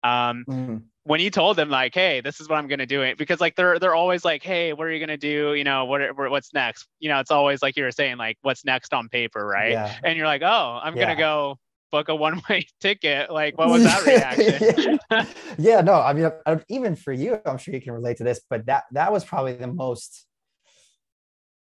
[0.05, 0.11] mm-hmm.
[0.11, 0.77] um mm-hmm.
[1.05, 3.41] When you told them like hey this is what i'm going to do it because
[3.41, 6.01] like they're they're always like hey what are you going to do you know what
[6.17, 9.45] what's next you know it's always like you were saying like what's next on paper
[9.45, 9.97] right yeah.
[10.05, 11.05] and you're like oh i'm yeah.
[11.05, 11.59] going to go
[11.91, 15.27] book a one way ticket like what was that reaction yeah.
[15.59, 16.31] yeah no i mean
[16.69, 19.55] even for you i'm sure you can relate to this but that that was probably
[19.55, 20.27] the most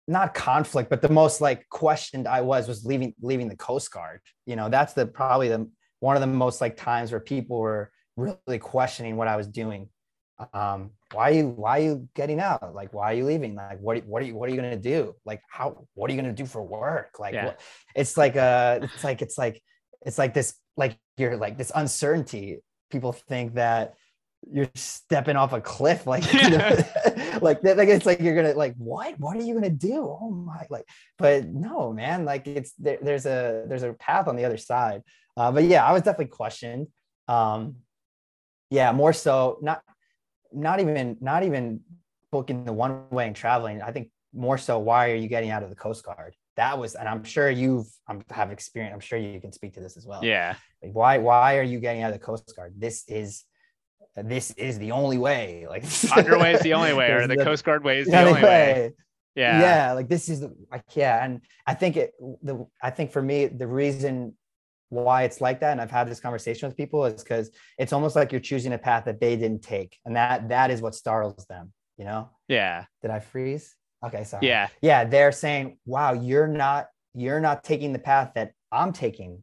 [0.09, 4.21] not conflict, but the most like questioned I was was leaving leaving the Coast Guard.
[4.47, 5.71] You know, that's the probably the
[6.01, 9.89] one of the most like times where people were really questioning what I was doing.
[10.53, 12.75] Um, why are you why are you getting out?
[12.75, 13.55] Like, why are you leaving?
[13.55, 15.15] Like, what what are you what are you gonna do?
[15.25, 17.19] Like, how what are you gonna do for work?
[17.19, 17.47] Like, yeah.
[17.47, 17.61] what,
[17.95, 19.63] it's like uh, it's like it's like
[20.05, 22.59] it's like this like you're like this uncertainty.
[22.91, 23.95] People think that
[24.51, 26.25] you're stepping off a cliff like
[27.43, 30.67] like like it's like you're gonna like what what are you gonna do oh my
[30.71, 30.85] like
[31.19, 35.03] but no man like it's there, there's a there's a path on the other side
[35.37, 36.87] uh, but yeah i was definitely questioned
[37.29, 37.77] um
[38.73, 39.83] yeah more so not
[40.53, 41.81] not even not even
[42.31, 45.63] booking the one way and traveling i think more so why are you getting out
[45.63, 49.19] of the coast guard that was and i'm sure you've um, have experience i'm sure
[49.19, 52.13] you can speak to this as well yeah like why why are you getting out
[52.13, 53.45] of the coast guard this is
[54.17, 55.67] this is the only way.
[55.69, 55.85] Like
[56.17, 58.43] underway is the only way, or the, the, Coast Guard way is the, only way.
[58.43, 58.93] way.
[59.35, 59.61] Yeah.
[59.61, 59.93] Yeah.
[59.93, 61.25] Like this is the, like, yeah.
[61.25, 62.13] And I think it,
[62.43, 64.37] the, I think for me, the reason
[64.93, 68.15] why it's like that, and I've had this conversation with people is because it's almost
[68.15, 69.99] like you're choosing a path that they didn't take.
[70.05, 72.29] And that, that is what startles them, you know?
[72.49, 72.85] Yeah.
[73.01, 73.75] Did I freeze?
[74.05, 74.25] Okay.
[74.25, 74.47] Sorry.
[74.47, 74.69] Yeah.
[74.83, 75.05] Yeah.
[75.05, 79.43] They're saying, wow, you're not, you're not taking the path that I'm taking.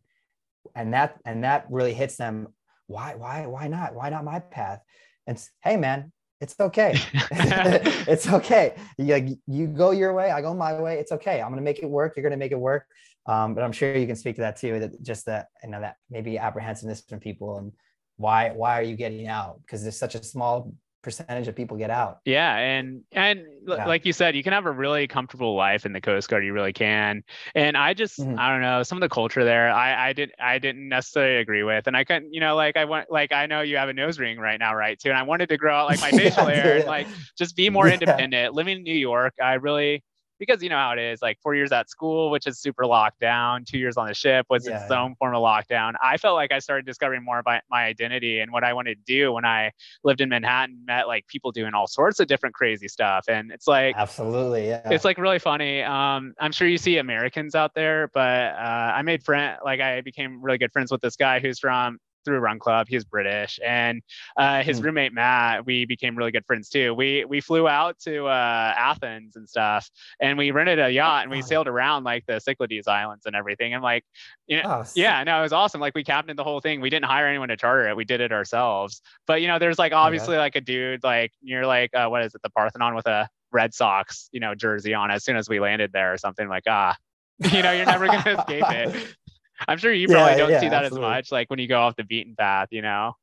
[0.75, 2.49] And that, and that really hits them
[2.89, 4.81] why why why not why not my path
[5.27, 6.93] and hey man it's okay
[7.31, 11.61] it's okay you, you go your way i go my way it's okay i'm gonna
[11.61, 12.85] make it work you're gonna make it work
[13.25, 15.81] um, but i'm sure you can speak to that too that just that you know
[15.81, 17.71] that maybe apprehensiveness from people and
[18.17, 21.89] why why are you getting out because there's such a small percentage of people get
[21.89, 22.19] out.
[22.25, 23.85] Yeah, and and yeah.
[23.85, 26.45] like you said, you can have a really comfortable life in the Coast Guard.
[26.45, 27.23] You really can.
[27.55, 28.37] And I just mm-hmm.
[28.37, 29.71] I don't know some of the culture there.
[29.71, 32.85] I I didn't I didn't necessarily agree with, and I couldn't you know like I
[32.85, 34.99] went like I know you have a nose ring right now, right?
[34.99, 37.07] Too, and I wanted to grow out like my facial yeah, hair and like
[37.37, 37.93] just be more yeah.
[37.93, 38.53] independent.
[38.53, 40.03] Living in New York, I really
[40.39, 43.19] because you know how it is like four years at school which is super locked
[43.19, 44.81] down two years on the ship was yeah.
[44.81, 45.93] its own form of lockdown.
[46.01, 49.13] I felt like i started discovering more about my identity and what i wanted to
[49.13, 49.71] do when i
[50.03, 53.25] lived in manhattan met like people doing all sorts of different crazy stuff.
[53.27, 54.89] And it's like absolutely yeah.
[54.89, 55.83] it's like really funny.
[55.83, 60.01] Um i'm sure you see americans out there but uh, i made friend like i
[60.01, 62.87] became really good friends with this guy who's from through Run Club.
[62.89, 64.01] He's British, and
[64.37, 64.85] uh, his mm.
[64.85, 65.65] roommate Matt.
[65.65, 66.93] We became really good friends too.
[66.93, 69.89] We we flew out to uh, Athens and stuff,
[70.19, 71.41] and we rented a yacht and we oh.
[71.41, 73.73] sailed around like the Cyclades Islands and everything.
[73.73, 74.03] And like,
[74.47, 75.81] you know, oh, yeah, no, it was awesome.
[75.81, 76.81] Like we captained the whole thing.
[76.81, 77.95] We didn't hire anyone to charter it.
[77.95, 79.01] We did it ourselves.
[79.27, 80.39] But you know, there's like obviously okay.
[80.39, 83.73] like a dude like you're like uh, what is it, the Parthenon with a Red
[83.73, 86.95] Sox, you know, jersey on as soon as we landed there or something like ah,
[87.39, 89.15] you know, you're never gonna escape it.
[89.67, 91.09] I'm sure you probably yeah, don't yeah, see that absolutely.
[91.09, 93.13] as much, like when you go off the beaten path, you know,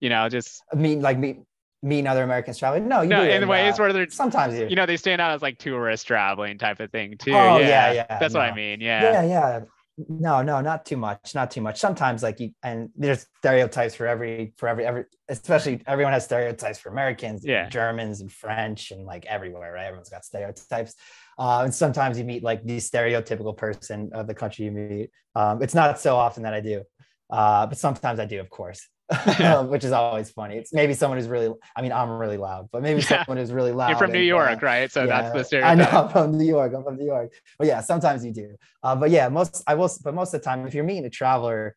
[0.00, 1.40] you know, just uh, I mean, like me,
[1.82, 2.88] me and other Americans traveling.
[2.88, 4.66] No, you no, in the ways uh, where they're sometimes you.
[4.68, 7.32] you know they stand out as like tourists traveling type of thing too.
[7.32, 8.40] Oh yeah, yeah, yeah that's no.
[8.40, 8.80] what I mean.
[8.80, 9.60] Yeah, yeah, yeah.
[9.98, 11.78] No, no, not too much, not too much.
[11.78, 16.78] Sometimes like you and there's stereotypes for every for every every especially everyone has stereotypes
[16.78, 19.86] for Americans, yeah, Germans and French and like everywhere, right?
[19.86, 20.94] Everyone's got stereotypes.
[21.38, 25.10] Uh, and sometimes you meet like the stereotypical person of the country you meet.
[25.34, 26.82] Um, it's not so often that I do,
[27.30, 28.88] uh, but sometimes I do, of course,
[29.68, 30.56] which is always funny.
[30.56, 33.24] It's maybe someone who's really, I mean, I'm really loud, but maybe yeah.
[33.24, 33.88] someone who's really loud.
[33.88, 34.90] You're from New York, uh, right?
[34.90, 35.70] So yeah, that's the stereotype.
[35.70, 36.72] I know I'm from New York.
[36.74, 37.32] I'm from New York.
[37.58, 38.56] But yeah, sometimes you do.
[38.82, 41.10] Uh, but yeah, most I will, but most of the time, if you're meeting a
[41.10, 41.76] traveler,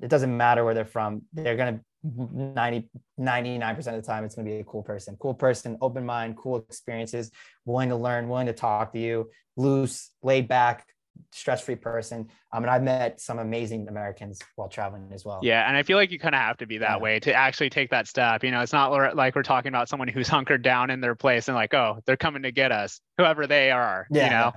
[0.00, 1.22] it doesn't matter where they're from.
[1.32, 2.88] They're gonna 90
[3.18, 6.36] 99% of the time it's going to be a cool person cool person open mind
[6.36, 7.30] cool experiences
[7.64, 10.86] willing to learn willing to talk to you loose laid back
[11.32, 12.28] stress-free person.
[12.52, 15.40] Um, and I've met some amazing Americans while traveling as well.
[15.42, 16.98] Yeah, and I feel like you kind of have to be that yeah.
[16.98, 18.42] way to actually take that step.
[18.44, 21.48] You know, it's not like we're talking about someone who's hunkered down in their place
[21.48, 24.06] and like, oh, they're coming to get us, whoever they are.
[24.10, 24.24] Yeah.
[24.24, 24.52] You know.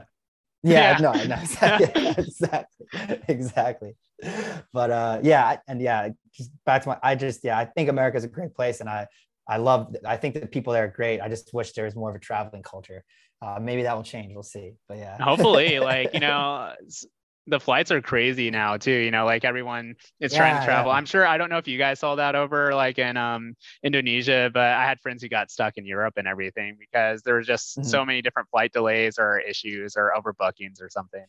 [0.62, 0.98] Yeah, yeah.
[0.98, 2.86] no, no, exactly, exactly,
[3.30, 3.96] exactly.
[4.74, 8.26] But uh, yeah, and yeah, just back to my, I just, yeah, I think America's
[8.26, 9.08] a great place, and I,
[9.48, 11.22] I love, I think the people there are great.
[11.22, 13.06] I just wish there was more of a traveling culture
[13.42, 14.34] uh, maybe that will change.
[14.34, 14.74] We'll see.
[14.88, 16.74] But yeah, hopefully, like you know,
[17.48, 18.92] the flights are crazy now too.
[18.92, 20.92] You know, like everyone is yeah, trying to travel.
[20.92, 20.98] Yeah.
[20.98, 21.26] I'm sure.
[21.26, 24.86] I don't know if you guys saw that over like in um, Indonesia, but I
[24.86, 27.88] had friends who got stuck in Europe and everything because there was just mm-hmm.
[27.88, 31.26] so many different flight delays or issues or overbookings or something.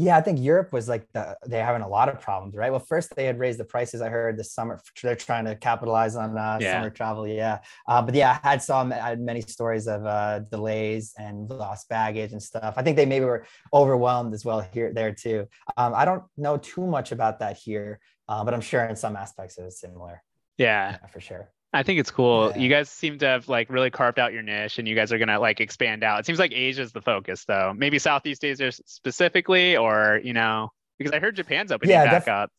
[0.00, 2.70] Yeah, I think Europe was like the, they're having a lot of problems, right?
[2.70, 4.00] Well, first they had raised the prices.
[4.00, 6.74] I heard this summer they're trying to capitalize on uh, yeah.
[6.74, 7.26] summer travel.
[7.26, 11.50] Yeah, uh, but yeah, I had some I had many stories of uh, delays and
[11.50, 12.74] lost baggage and stuff.
[12.76, 13.44] I think they maybe were
[13.74, 15.48] overwhelmed as well here there too.
[15.76, 19.16] Um, I don't know too much about that here, uh, but I'm sure in some
[19.16, 20.22] aspects it was similar.
[20.58, 21.50] Yeah, yeah for sure.
[21.72, 22.50] I think it's cool.
[22.50, 22.58] Yeah.
[22.58, 25.18] You guys seem to have like really carved out your niche and you guys are
[25.18, 26.20] going to like expand out.
[26.20, 27.74] It seems like Asia is the focus though.
[27.76, 32.28] Maybe Southeast Asia specifically or, you know, because I heard Japan's opening yeah, back def-
[32.28, 32.50] up.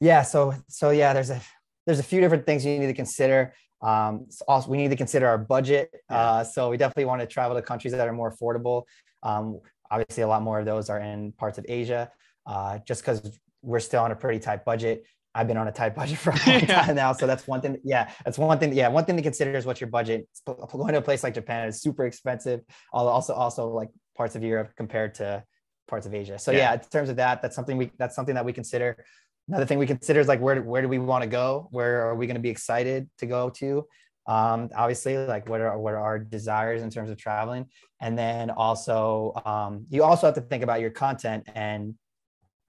[0.00, 1.40] Yeah, so so yeah, there's a
[1.86, 3.54] there's a few different things you need to consider.
[3.82, 5.94] Um, also we need to consider our budget.
[6.08, 8.84] Uh, so we definitely want to travel to countries that are more affordable.
[9.22, 9.60] Um,
[9.90, 12.10] obviously a lot more of those are in parts of Asia.
[12.46, 15.04] Uh, just because we're still on a pretty tight budget.
[15.34, 16.82] I've been on a tight budget for a long yeah.
[16.82, 17.12] time now.
[17.12, 17.78] So that's one thing.
[17.84, 18.72] Yeah, that's one thing.
[18.72, 20.28] Yeah, one thing to consider is what your budget.
[20.46, 22.60] Going to a place like Japan is super expensive.
[22.92, 25.44] Also, also like parts of Europe compared to
[25.88, 26.38] parts of Asia.
[26.38, 26.58] So yeah.
[26.58, 29.04] yeah, in terms of that, that's something we that's something that we consider.
[29.48, 31.68] Another thing we consider is like where where do we want to go?
[31.70, 33.86] Where are we going to be excited to go to?
[34.26, 37.66] Um, obviously, like what are what are our desires in terms of traveling,
[38.00, 41.94] and then also um, you also have to think about your content and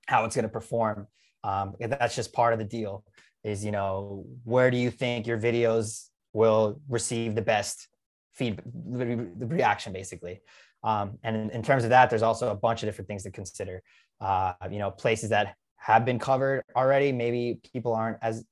[0.08, 1.08] how it's going to perform
[1.44, 3.04] um, that's just part of the deal
[3.44, 7.88] is you know where do you think your videos will receive the best
[8.34, 10.42] feed the reaction basically?
[10.84, 13.32] Um, and in, in, terms of that there's also a bunch of different things to
[13.32, 13.84] consider.
[14.20, 18.46] Uh, you know places that have been covered already maybe people aren't as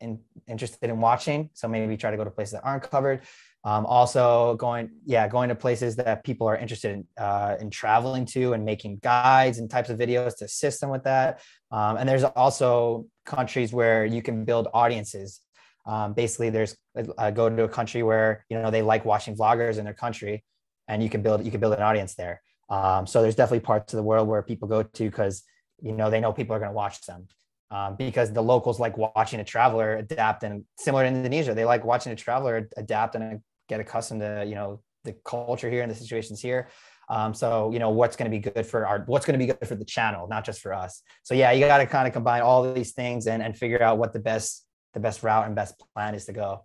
[0.00, 3.20] in, interested in watching so maybe try to go to places that aren't covered
[3.64, 8.24] um, also going, yeah, going to places that people are interested in, uh, in traveling
[8.26, 11.40] to and making guides and types of videos to assist them with that.
[11.70, 15.40] Um, and there's also countries where you can build audiences.
[15.86, 16.76] Um, basically, there's
[17.34, 20.44] go to a country where you know they like watching vloggers in their country,
[20.86, 22.42] and you can build you can build an audience there.
[22.68, 25.42] Um, so there's definitely parts of the world where people go to because
[25.80, 27.26] you know they know people are going to watch them.
[27.70, 31.84] Um, because the locals like watching a traveler adapt and similar to Indonesia, they like
[31.84, 35.94] watching a traveler adapt and get accustomed to you know the culture here and the
[35.94, 36.68] situations here.
[37.10, 39.52] Um, so you know what's going to be good for our what's going to be
[39.52, 41.02] good for the channel, not just for us.
[41.22, 43.98] So yeah, you got to kind of combine all these things and and figure out
[43.98, 44.64] what the best
[44.94, 46.64] the best route and best plan is to go.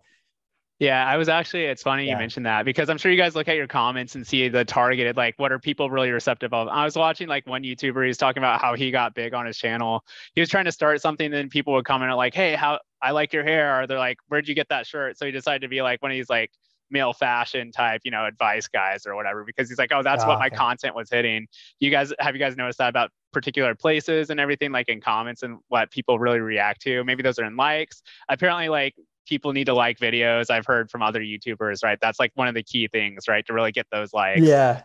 [0.80, 2.14] Yeah, I was actually, it's funny yeah.
[2.14, 4.66] you mentioned that because I'm sure you guys look at your comments and see the
[4.66, 6.68] targeted, like, what are people really receptive of?
[6.68, 9.58] I was watching like one YouTuber, he's talking about how he got big on his
[9.58, 10.04] channel.
[10.34, 13.12] He was trying to start something, and then people would comment like, hey, how I
[13.12, 13.82] like your hair.
[13.82, 15.18] Or they're like, where'd you get that shirt?
[15.18, 16.52] So he decided to be like one of these like
[16.90, 20.28] male fashion type, you know, advice guys or whatever, because he's like, oh, that's oh,
[20.28, 20.50] what ah, okay.
[20.50, 21.48] my content was hitting.
[21.80, 25.44] You guys, have you guys noticed that about particular places and everything, like in comments
[25.44, 27.04] and what people really react to?
[27.04, 28.02] Maybe those are in likes.
[28.28, 28.96] Apparently, like
[29.28, 30.50] people need to like videos.
[30.50, 31.98] I've heard from other YouTubers, right?
[32.02, 33.46] That's like one of the key things, right?
[33.48, 34.42] To really get those likes.
[34.42, 34.82] Yeah.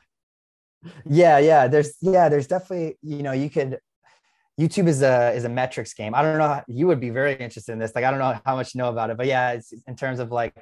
[1.04, 1.66] Yeah, yeah.
[1.66, 3.78] There's yeah, there's definitely, you know, you could
[4.58, 6.14] YouTube is a is a metrics game.
[6.14, 6.48] I don't know.
[6.48, 7.94] How, you would be very interested in this.
[7.94, 10.18] Like, I don't know how much you know about it, but yeah, it's in terms
[10.18, 10.54] of like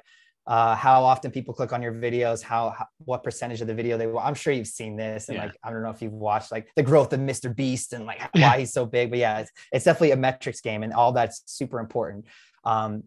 [0.45, 3.97] uh, how often people click on your videos, how, how, what percentage of the video
[3.97, 4.05] they.
[4.05, 5.45] Will, I'm sure you've seen this, and yeah.
[5.45, 7.53] like I don't know if you've watched like the growth of Mr.
[7.53, 10.83] Beast and like why he's so big, but yeah, it's, it's definitely a metrics game,
[10.83, 12.25] and all that's super important.
[12.63, 13.03] Um,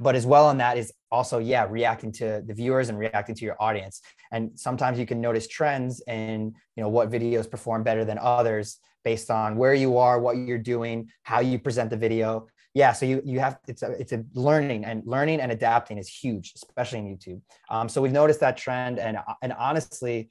[0.00, 3.44] but as well on that is also yeah reacting to the viewers and reacting to
[3.44, 4.00] your audience.
[4.32, 8.78] And sometimes you can notice trends in you know what videos perform better than others
[9.04, 12.46] based on where you are what you're doing how you present the video.
[12.72, 16.08] Yeah so you you have it's a it's a learning and learning and adapting is
[16.08, 17.40] huge especially in youtube.
[17.68, 20.30] Um, so we've noticed that trend and and honestly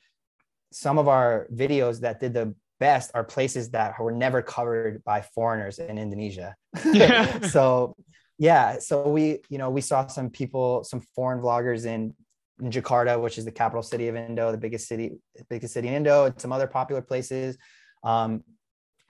[0.72, 5.22] some of our videos that did the best are places that were never covered by
[5.22, 6.55] foreigners in indonesia.
[6.93, 7.41] Yeah.
[7.55, 7.95] so
[8.39, 12.13] yeah so we you know we saw some people some foreign vloggers in,
[12.59, 15.19] in jakarta which is the capital city of indo the biggest city
[15.49, 17.57] biggest city in indo and some other popular places
[18.03, 18.43] um,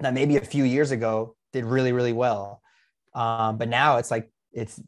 [0.02, 2.62] that maybe a few years ago did really really well
[3.14, 4.82] um, but now it's like it's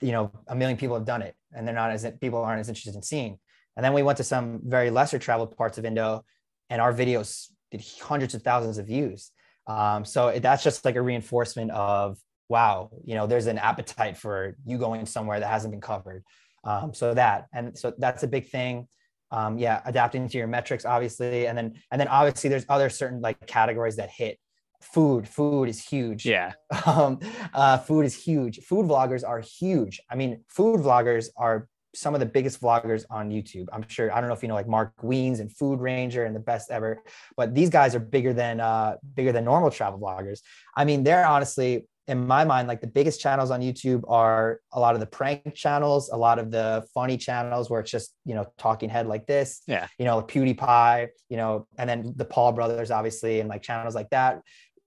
[0.00, 2.68] you know a million people have done it, and they're not as people aren't as
[2.68, 3.38] interested in seeing.
[3.76, 6.24] And then we went to some very lesser traveled parts of Indo,
[6.70, 9.30] and our videos did hundreds of thousands of views.
[9.66, 12.18] Um, so that's just like a reinforcement of
[12.48, 16.24] wow, you know, there's an appetite for you going somewhere that hasn't been covered.
[16.64, 18.88] Um, so that and so that's a big thing.
[19.30, 23.20] Um, yeah, adapting to your metrics, obviously, and then and then obviously there's other certain
[23.20, 24.38] like categories that hit.
[24.82, 26.26] Food, food is huge.
[26.26, 26.52] Yeah.
[26.86, 27.18] Um,
[27.54, 28.60] uh, food is huge.
[28.60, 30.00] Food vloggers are huge.
[30.10, 33.66] I mean, food vloggers are some of the biggest vloggers on YouTube.
[33.72, 36.36] I'm sure I don't know if you know like Mark Wiens and Food Ranger and
[36.36, 37.02] the best ever,
[37.36, 40.40] but these guys are bigger than uh bigger than normal travel vloggers.
[40.76, 44.78] I mean, they're honestly in my mind like the biggest channels on YouTube are a
[44.78, 48.34] lot of the prank channels, a lot of the funny channels where it's just, you
[48.34, 49.62] know, talking head like this.
[49.66, 49.88] Yeah.
[49.98, 54.10] You know, PewDiePie, you know, and then the Paul brothers obviously and like channels like
[54.10, 54.42] that.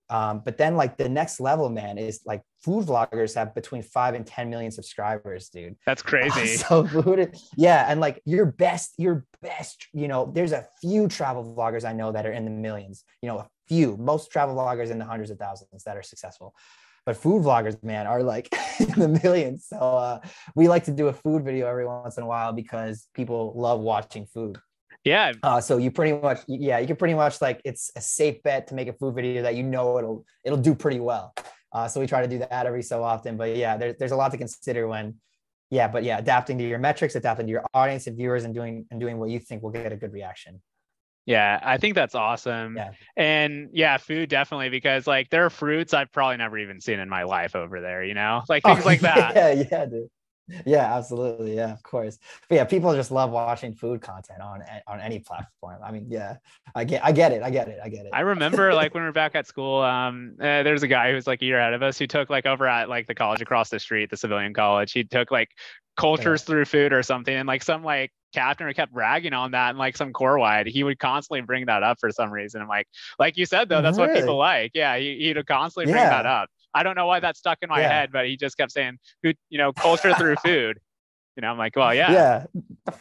[0.09, 4.15] Um, but then like the next level, man, is like food vloggers have between five
[4.15, 5.75] and 10 million subscribers, dude.
[5.85, 6.47] That's crazy.
[6.57, 7.85] so food, yeah.
[7.87, 12.11] And like your best, your best, you know, there's a few travel vloggers I know
[12.11, 15.29] that are in the millions, you know, a few, most travel vloggers in the hundreds
[15.29, 16.55] of thousands that are successful.
[17.09, 19.65] But food vloggers, man, are like in the millions.
[19.65, 20.19] So uh,
[20.53, 23.79] we like to do a food video every once in a while because people love
[23.79, 24.59] watching food.
[25.03, 25.31] Yeah.
[25.41, 28.67] Uh, so you pretty much, yeah, you can pretty much like it's a safe bet
[28.67, 31.33] to make a food video that you know it'll it'll do pretty well.
[31.73, 33.37] Uh, so we try to do that every so often.
[33.37, 35.15] But yeah, there's there's a lot to consider when,
[35.71, 38.85] yeah, but yeah, adapting to your metrics, adapting to your audience and viewers, and doing
[38.91, 40.61] and doing what you think will get a good reaction.
[41.25, 42.75] Yeah, I think that's awesome.
[42.75, 42.91] Yeah.
[43.15, 47.07] And yeah, food definitely because like there are fruits I've probably never even seen in
[47.07, 48.41] my life over there, you know?
[48.49, 49.35] Like things oh, like that.
[49.35, 50.09] Yeah, yeah, dude
[50.65, 52.17] yeah absolutely yeah of course
[52.47, 56.35] but yeah people just love watching food content on on any platform i mean yeah
[56.75, 59.03] i get i get it i get it i get it i remember like when
[59.03, 61.73] we are back at school um uh, there's a guy who's like a year ahead
[61.73, 64.53] of us who took like over at like the college across the street the civilian
[64.53, 65.49] college he took like
[65.95, 66.45] cultures yeah.
[66.45, 69.97] through food or something and like some like captain kept bragging on that and like
[69.97, 73.37] some core wide he would constantly bring that up for some reason i'm like like
[73.37, 74.11] you said though that's really?
[74.11, 76.09] what people like yeah he, he'd constantly bring yeah.
[76.09, 77.89] that up I don't know why that stuck in my yeah.
[77.89, 80.79] head, but he just kept saying, "Food, you know, culture through food."
[81.35, 82.93] You know, I'm like, well, yeah, yeah.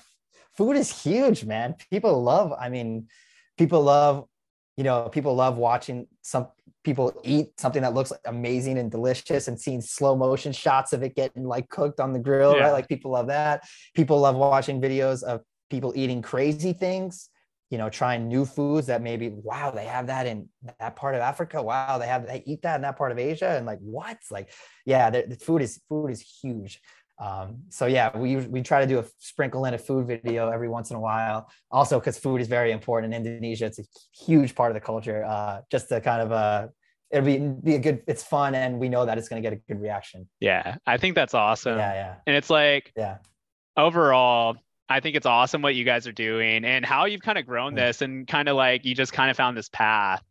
[0.54, 1.74] Food is huge, man.
[1.90, 2.52] People love.
[2.58, 3.08] I mean,
[3.56, 4.26] people love.
[4.76, 6.48] You know, people love watching some
[6.88, 11.14] people eat something that looks amazing and delicious and seeing slow motion shots of it
[11.14, 12.62] getting like cooked on the grill, yeah.
[12.62, 12.72] right?
[12.72, 13.62] Like people love that.
[13.94, 17.28] People love watching videos of people eating crazy things
[17.70, 20.48] you know, trying new foods that maybe, wow, they have that in
[20.80, 21.62] that part of Africa.
[21.62, 24.16] Wow, they have they eat that in that part of Asia, and like what?
[24.30, 24.50] Like,
[24.86, 26.80] yeah, the, the food is food is huge.
[27.18, 30.70] Um, so yeah, we we try to do a sprinkle in a food video every
[30.70, 31.50] once in a while.
[31.70, 33.84] Also, because food is very important in Indonesia, it's a
[34.18, 35.24] huge part of the culture.
[35.24, 36.68] Uh, just to kind of uh,
[37.10, 39.56] it'll be be a good, it's fun, and we know that it's going to get
[39.56, 40.28] a good reaction.
[40.40, 41.78] Yeah, I think that's awesome.
[41.78, 42.14] Yeah, yeah.
[42.26, 43.18] And it's like, yeah,
[43.76, 44.56] overall,
[44.88, 47.70] I think it's awesome what you guys are doing and how you've kind of grown
[47.70, 47.86] mm-hmm.
[47.86, 50.22] this and kind of like you just kind of found this path.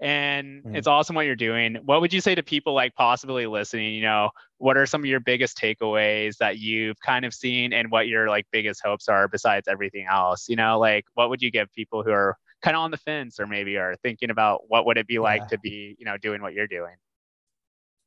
[0.00, 0.76] And mm-hmm.
[0.76, 1.76] it's awesome what you're doing.
[1.84, 3.94] What would you say to people like possibly listening?
[3.94, 7.90] You know, what are some of your biggest takeaways that you've kind of seen and
[7.90, 10.48] what your like biggest hopes are besides everything else?
[10.48, 13.38] You know, like what would you give people who are kind of on the fence
[13.38, 15.48] or maybe are thinking about what would it be like yeah.
[15.48, 16.94] to be, you know, doing what you're doing?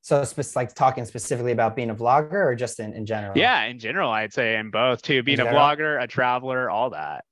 [0.02, 3.38] So, like talking specifically about being a vlogger or just in, in general?
[3.38, 5.22] Yeah, in general, I'd say in both too.
[5.22, 7.26] Being a vlogger, a traveler, all that.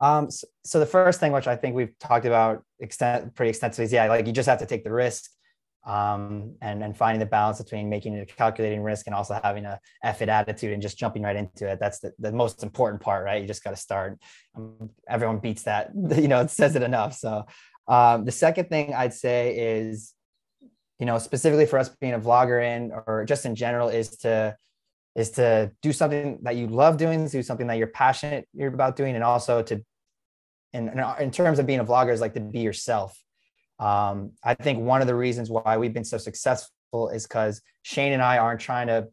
[0.00, 3.84] Um, so, so, the first thing, which I think we've talked about extent pretty extensively,
[3.84, 5.30] is yeah, like you just have to take the risk,
[5.86, 9.80] um, and and finding the balance between making a calculating risk and also having a
[10.02, 11.78] F it attitude and just jumping right into it.
[11.80, 13.40] That's the, the most important part, right?
[13.40, 14.18] You just got to start.
[14.56, 17.14] Um, everyone beats that, you know, it says it enough.
[17.14, 17.46] So,
[17.88, 20.12] um, the second thing I'd say is
[20.98, 24.56] you know specifically for us being a vlogger in or just in general is to
[25.14, 29.14] is to do something that you love doing do something that you're passionate about doing
[29.14, 29.84] and also to
[30.72, 30.88] in,
[31.20, 33.16] in terms of being a vlogger is like to be yourself
[33.78, 38.12] um, i think one of the reasons why we've been so successful is because cheyne
[38.12, 39.06] and i aren't trying to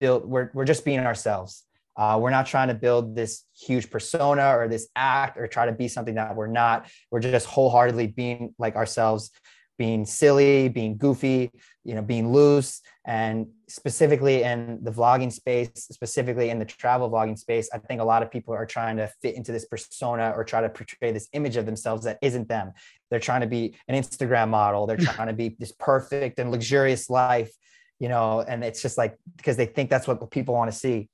[0.00, 1.64] build we're, we're just being ourselves.
[1.94, 5.72] Uh, we're not trying to build this huge persona or this act or try to
[5.72, 6.86] be something that we're not.
[7.10, 9.30] We're just wholeheartedly being like ourselves
[9.78, 11.50] being silly, being goofy,
[11.84, 12.80] you know, being loose.
[13.04, 18.04] And specifically in the vlogging space, specifically in the travel vlogging space, I think a
[18.04, 21.28] lot of people are trying to fit into this persona or try to portray this
[21.32, 22.72] image of themselves that isn't them.
[23.10, 24.86] They're trying to be an Instagram model.
[24.86, 25.04] They're hmm.
[25.04, 27.52] trying to be this perfect and luxurious life,
[27.98, 31.08] you know, and it's just like because they think that's what people want to see.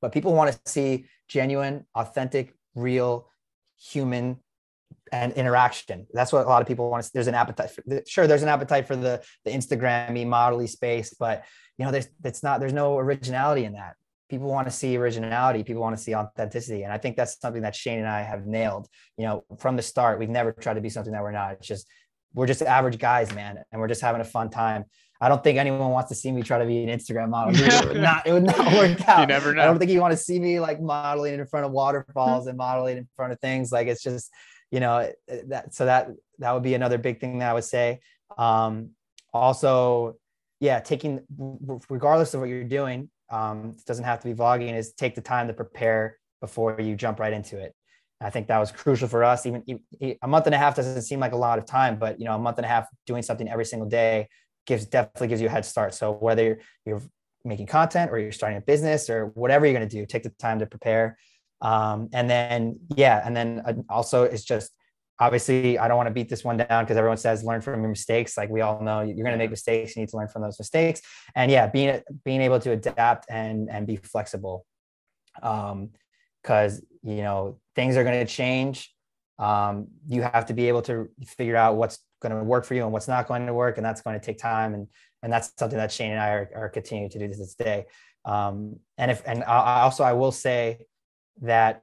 [0.00, 3.30] But people want to see genuine, authentic, real,
[3.78, 4.38] human
[5.12, 6.06] and interaction.
[6.12, 7.10] That's what a lot of people want to.
[7.12, 7.70] There's an appetite.
[7.70, 11.44] For, sure, there's an appetite for the the Instagrammy, modelly space, but
[11.78, 12.60] you know, there's it's not.
[12.60, 13.94] There's no originality in that.
[14.28, 17.62] people want to see originality people want to see authenticity and i think that's something
[17.62, 18.88] that cheyne and i have nailed
[19.18, 21.66] you know from the start we've never tried to be something that we're not it's
[21.66, 21.86] just
[22.32, 24.84] we're just average guys man and we're just having a fun time
[25.20, 27.86] i don't think anyone wants to see me try to be an instagram model it
[27.88, 30.12] would not, it would not work out you never know i don't think you want
[30.12, 33.70] to see me like modeling in front of waterfalls and modeling in front of things
[33.70, 34.30] like it's just
[34.70, 35.10] you know
[35.46, 38.00] that so that that would be another big thing that i would say.
[38.36, 38.90] Um
[39.32, 40.16] also
[40.60, 41.20] yeah taking
[41.88, 45.20] regardless of what you're doing um, it doesn't have to be vlogging is take the
[45.20, 47.74] time to prepare before you jump right into it.
[48.20, 49.44] I think that was crucial for us.
[49.46, 49.62] Even,
[50.22, 52.34] a month and a half doesn't seem like a lot of time but you know
[52.34, 54.28] a month and a half doing something every single day
[54.66, 55.94] gives definitely gives you a head start.
[55.94, 57.02] So whether you're, you're
[57.44, 60.30] making content or you're starting a business or whatever you're going to do take the
[60.30, 61.18] time to prepare
[61.64, 64.70] um, and then yeah and then uh, also it's just
[65.20, 67.88] obviously I don't want to beat this one down because everyone says learn from your
[67.88, 68.36] mistakes.
[68.36, 69.94] Like we all know you're going to make mistakes.
[69.94, 71.00] You need to learn from those mistakes.
[71.34, 74.66] And yeah, being, being able to adapt and, and be flexible.
[75.42, 75.90] Um,
[76.42, 78.92] cause you know, things are going to change.
[79.38, 82.82] Um, you have to be able to figure out what's going to work for you
[82.82, 83.76] and what's not going to work.
[83.76, 84.74] And that's going to take time.
[84.74, 84.88] And,
[85.22, 87.86] and that's something that Cheyne and I are, are continuing to do to this day.
[88.24, 90.78] Um, and if, and I also, I will say
[91.42, 91.82] that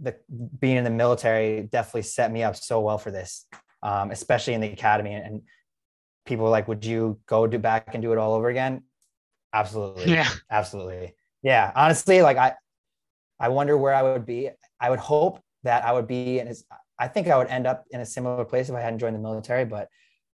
[0.00, 0.16] the
[0.58, 3.46] being in the military definitely set me up so well for this,
[3.82, 5.14] um, especially in the academy.
[5.14, 5.42] And, and
[6.26, 8.82] people were like, "Would you go do back and do it all over again?"
[9.52, 10.12] Absolutely.
[10.12, 10.28] Yeah.
[10.50, 11.14] Absolutely.
[11.42, 11.72] Yeah.
[11.74, 12.54] Honestly, like I,
[13.40, 14.50] I wonder where I would be.
[14.80, 16.54] I would hope that I would be in.
[16.98, 19.20] I think I would end up in a similar place if I hadn't joined the
[19.20, 19.88] military, but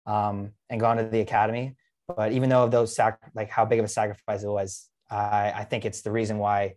[0.06, 1.76] um, and gone to the academy.
[2.06, 5.64] But even though those sac like how big of a sacrifice it was, I, I
[5.64, 6.74] think it's the reason why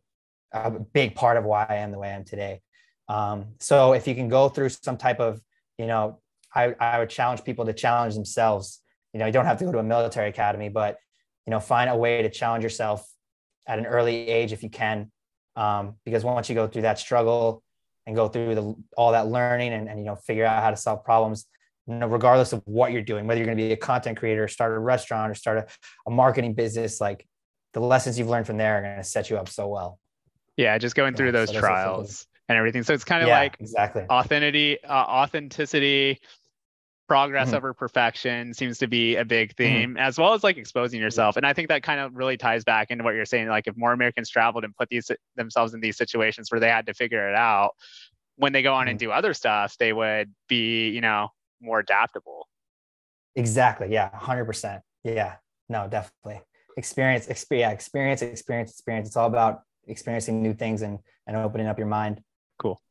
[0.52, 2.62] a big part of why I am the way I am today.
[3.08, 5.42] Um, so if you can go through some type of,
[5.78, 6.20] you know,
[6.54, 8.82] I, I would challenge people to challenge themselves.
[9.14, 10.98] You know, you don't have to go to a military academy, but
[11.46, 13.06] you know, find a way to challenge yourself
[13.68, 15.12] at an early age if you can.
[15.56, 17.64] Um, because once you go through that struggle
[18.06, 20.78] and go through the all that learning and, and you know figure out how to
[20.78, 21.46] solve problems,
[21.88, 24.48] you know, regardless of what you're doing, whether you're going to be a content creator,
[24.48, 25.68] start a restaurant, or start a,
[26.08, 27.28] a marketing business, like
[27.74, 30.00] the lessons you've learned from there are going to set you up so well.
[30.58, 32.84] Yeah, just going through those so trials and everything.
[32.84, 36.20] So it's kind of yeah, like exactly authenticity, uh, authenticity,
[37.12, 37.58] progress mm-hmm.
[37.58, 39.64] over perfection seems to be a big mm-hmm.
[39.64, 39.98] theme, mm-hmm.
[39.98, 41.36] as well as like exposing yourself.
[41.36, 43.50] And I think that kind of really ties back into what you're saying.
[43.50, 46.86] Like if more Americans traveled and put these themselves in these situations where they had
[46.86, 47.72] to figure it out,
[48.38, 48.92] when they go on mm-hmm.
[48.92, 51.28] and do other stuff, they would be, you know,
[51.60, 52.48] more adaptable.
[53.36, 53.90] Exactly.
[53.92, 54.10] Yeah.
[54.16, 54.82] Hundred percent.
[55.04, 55.36] Yeah.
[55.68, 56.42] No, definitely.
[56.78, 59.08] Experience, experience, yeah, experience, experience, experience.
[59.10, 62.22] It's all about experiencing new things and and opening up your mind.
[62.58, 62.82] Cool.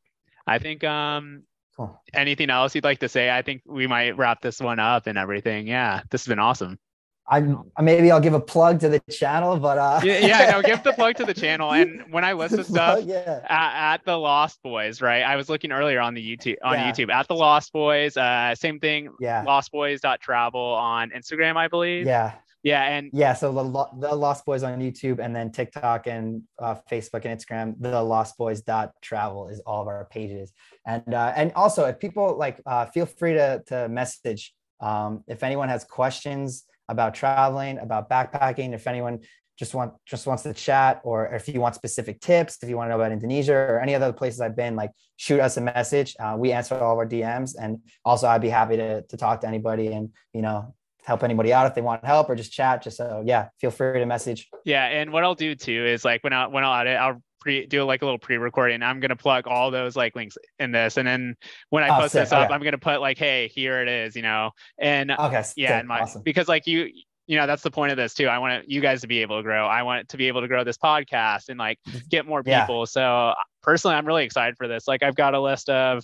[0.47, 1.43] I think um
[1.75, 2.01] cool.
[2.13, 3.29] anything else you'd like to say?
[3.29, 5.67] I think we might wrap this one up and everything.
[5.67, 6.79] Yeah, this has been awesome.
[7.27, 7.41] I
[7.81, 10.91] maybe I'll give a plug to the channel, but uh yeah, yeah, no, give the
[10.93, 11.71] plug to the channel.
[11.71, 13.39] And when I list the stuff plug, yeah.
[13.47, 15.21] at, at, the Lost Boys, right?
[15.21, 16.91] I was looking earlier on the YouTube on yeah.
[16.91, 18.17] YouTube at the Lost Boys.
[18.17, 19.09] Uh, same thing.
[19.19, 19.45] Yeah.
[19.45, 22.05] Lostboys.travel on Instagram, I believe.
[22.05, 22.33] Yeah.
[22.63, 26.75] Yeah, and yeah, so the, the Lost Boys on YouTube and then TikTok and uh,
[26.91, 30.53] Facebook and Instagram, the Lost Boys dot travel is all of our pages.
[30.85, 35.43] And uh, and also if people like, uh, feel free to to message um, if
[35.43, 38.73] anyone has questions about traveling, about backpacking.
[38.73, 39.19] If anyone
[39.57, 42.87] just want just wants to chat, or if you want specific tips, if you want
[42.87, 46.15] to know about Indonesia or any other places I've been, like shoot us a message.
[46.19, 49.41] Uh, we answer all of our DMs, and also I'd be happy to to talk
[49.41, 50.73] to anybody and you know
[51.03, 52.83] help anybody out if they want help or just chat.
[52.83, 54.49] Just so yeah, feel free to message.
[54.65, 57.65] Yeah, and what I'll do too is like when I when I'll edit, I'll pre
[57.65, 58.81] do like a little pre-recording.
[58.83, 61.35] I'm gonna plug all those like links in this, and then
[61.69, 62.23] when I oh, post sick.
[62.23, 62.53] this up, okay.
[62.53, 66.01] I'm gonna put like, hey, here it is, you know, and okay, yeah, and my
[66.01, 66.21] awesome.
[66.23, 66.89] because like you
[67.27, 69.37] you know that's the point of this too i want you guys to be able
[69.37, 71.99] to grow i want to be able to grow this podcast and like mm-hmm.
[72.09, 72.85] get more people yeah.
[72.85, 76.03] so personally i'm really excited for this like i've got a list of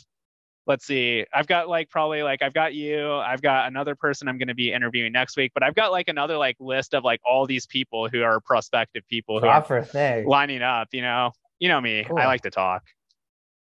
[0.68, 4.38] let's see i've got like probably like i've got you i've got another person i'm
[4.38, 7.22] going to be interviewing next week but i've got like another like list of like
[7.26, 10.28] all these people who are prospective people who Proper are thing.
[10.28, 12.18] lining up you know you know me cool.
[12.18, 12.84] i like to talk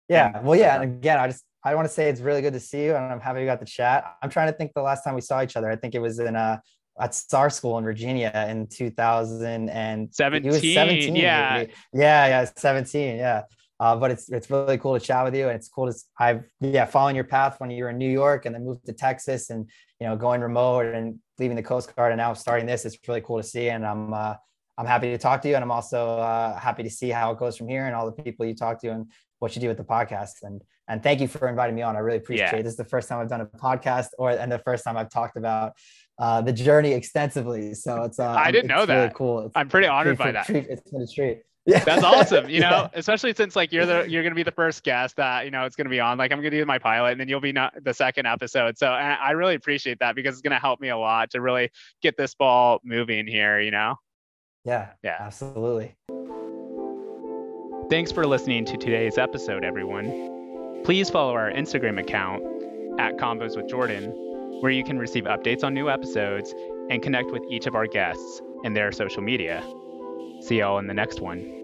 [0.09, 2.61] yeah well yeah and again i just i want to say it's really good to
[2.61, 5.05] see you and i'm happy you got the chat i'm trying to think the last
[5.05, 6.59] time we saw each other i think it was in uh
[7.01, 10.53] at Star School in Virginia in 2017.
[10.75, 11.65] 17, yeah.
[11.93, 13.17] Yeah, yeah, 17.
[13.17, 13.43] Yeah.
[13.81, 16.45] Uh, but it's it's really cool to chat with you, and it's cool to I've
[16.61, 19.51] yeah following your path when you were in New York and then moved to Texas,
[19.51, 19.69] and
[20.01, 22.85] you know going remote and leaving the Coast Guard, and now starting this.
[22.85, 24.35] It's really cool to see, and I'm uh,
[24.77, 27.39] I'm happy to talk to you, and I'm also uh, happy to see how it
[27.39, 29.07] goes from here, and all the people you talk to, and
[29.39, 30.43] what you do with the podcast.
[30.43, 31.95] And and thank you for inviting me on.
[31.95, 32.57] I really appreciate yeah.
[32.57, 32.63] it.
[32.65, 35.11] This is the first time I've done a podcast, or and the first time I've
[35.11, 35.75] talked about
[36.19, 37.75] uh, the journey extensively.
[37.75, 38.97] So it's uh, I didn't it's know that.
[38.97, 39.41] Really cool.
[39.47, 40.47] It's I'm pretty honored by that.
[40.47, 40.67] Treat.
[40.69, 41.85] It's been a treat Yeah.
[41.85, 42.49] That's awesome.
[42.49, 42.89] You know, Yeah.
[42.95, 45.77] especially since like you're the you're gonna be the first guest that you know it's
[45.77, 46.17] gonna be on.
[46.17, 48.79] Like I'm gonna do my pilot, and then you'll be not the second episode.
[48.79, 51.71] So I I really appreciate that because it's gonna help me a lot to really
[52.03, 53.61] get this ball moving here.
[53.61, 53.97] You know.
[54.65, 54.89] Yeah.
[55.03, 55.17] Yeah.
[55.21, 55.95] Absolutely.
[57.91, 60.83] Thanks for listening to today's episode, everyone.
[60.85, 62.43] Please follow our Instagram account
[63.01, 64.11] at Convos with Jordan,
[64.61, 66.55] where you can receive updates on new episodes
[66.91, 69.63] and connect with each of our guests and their social media.
[70.41, 71.58] See y'all in the next one.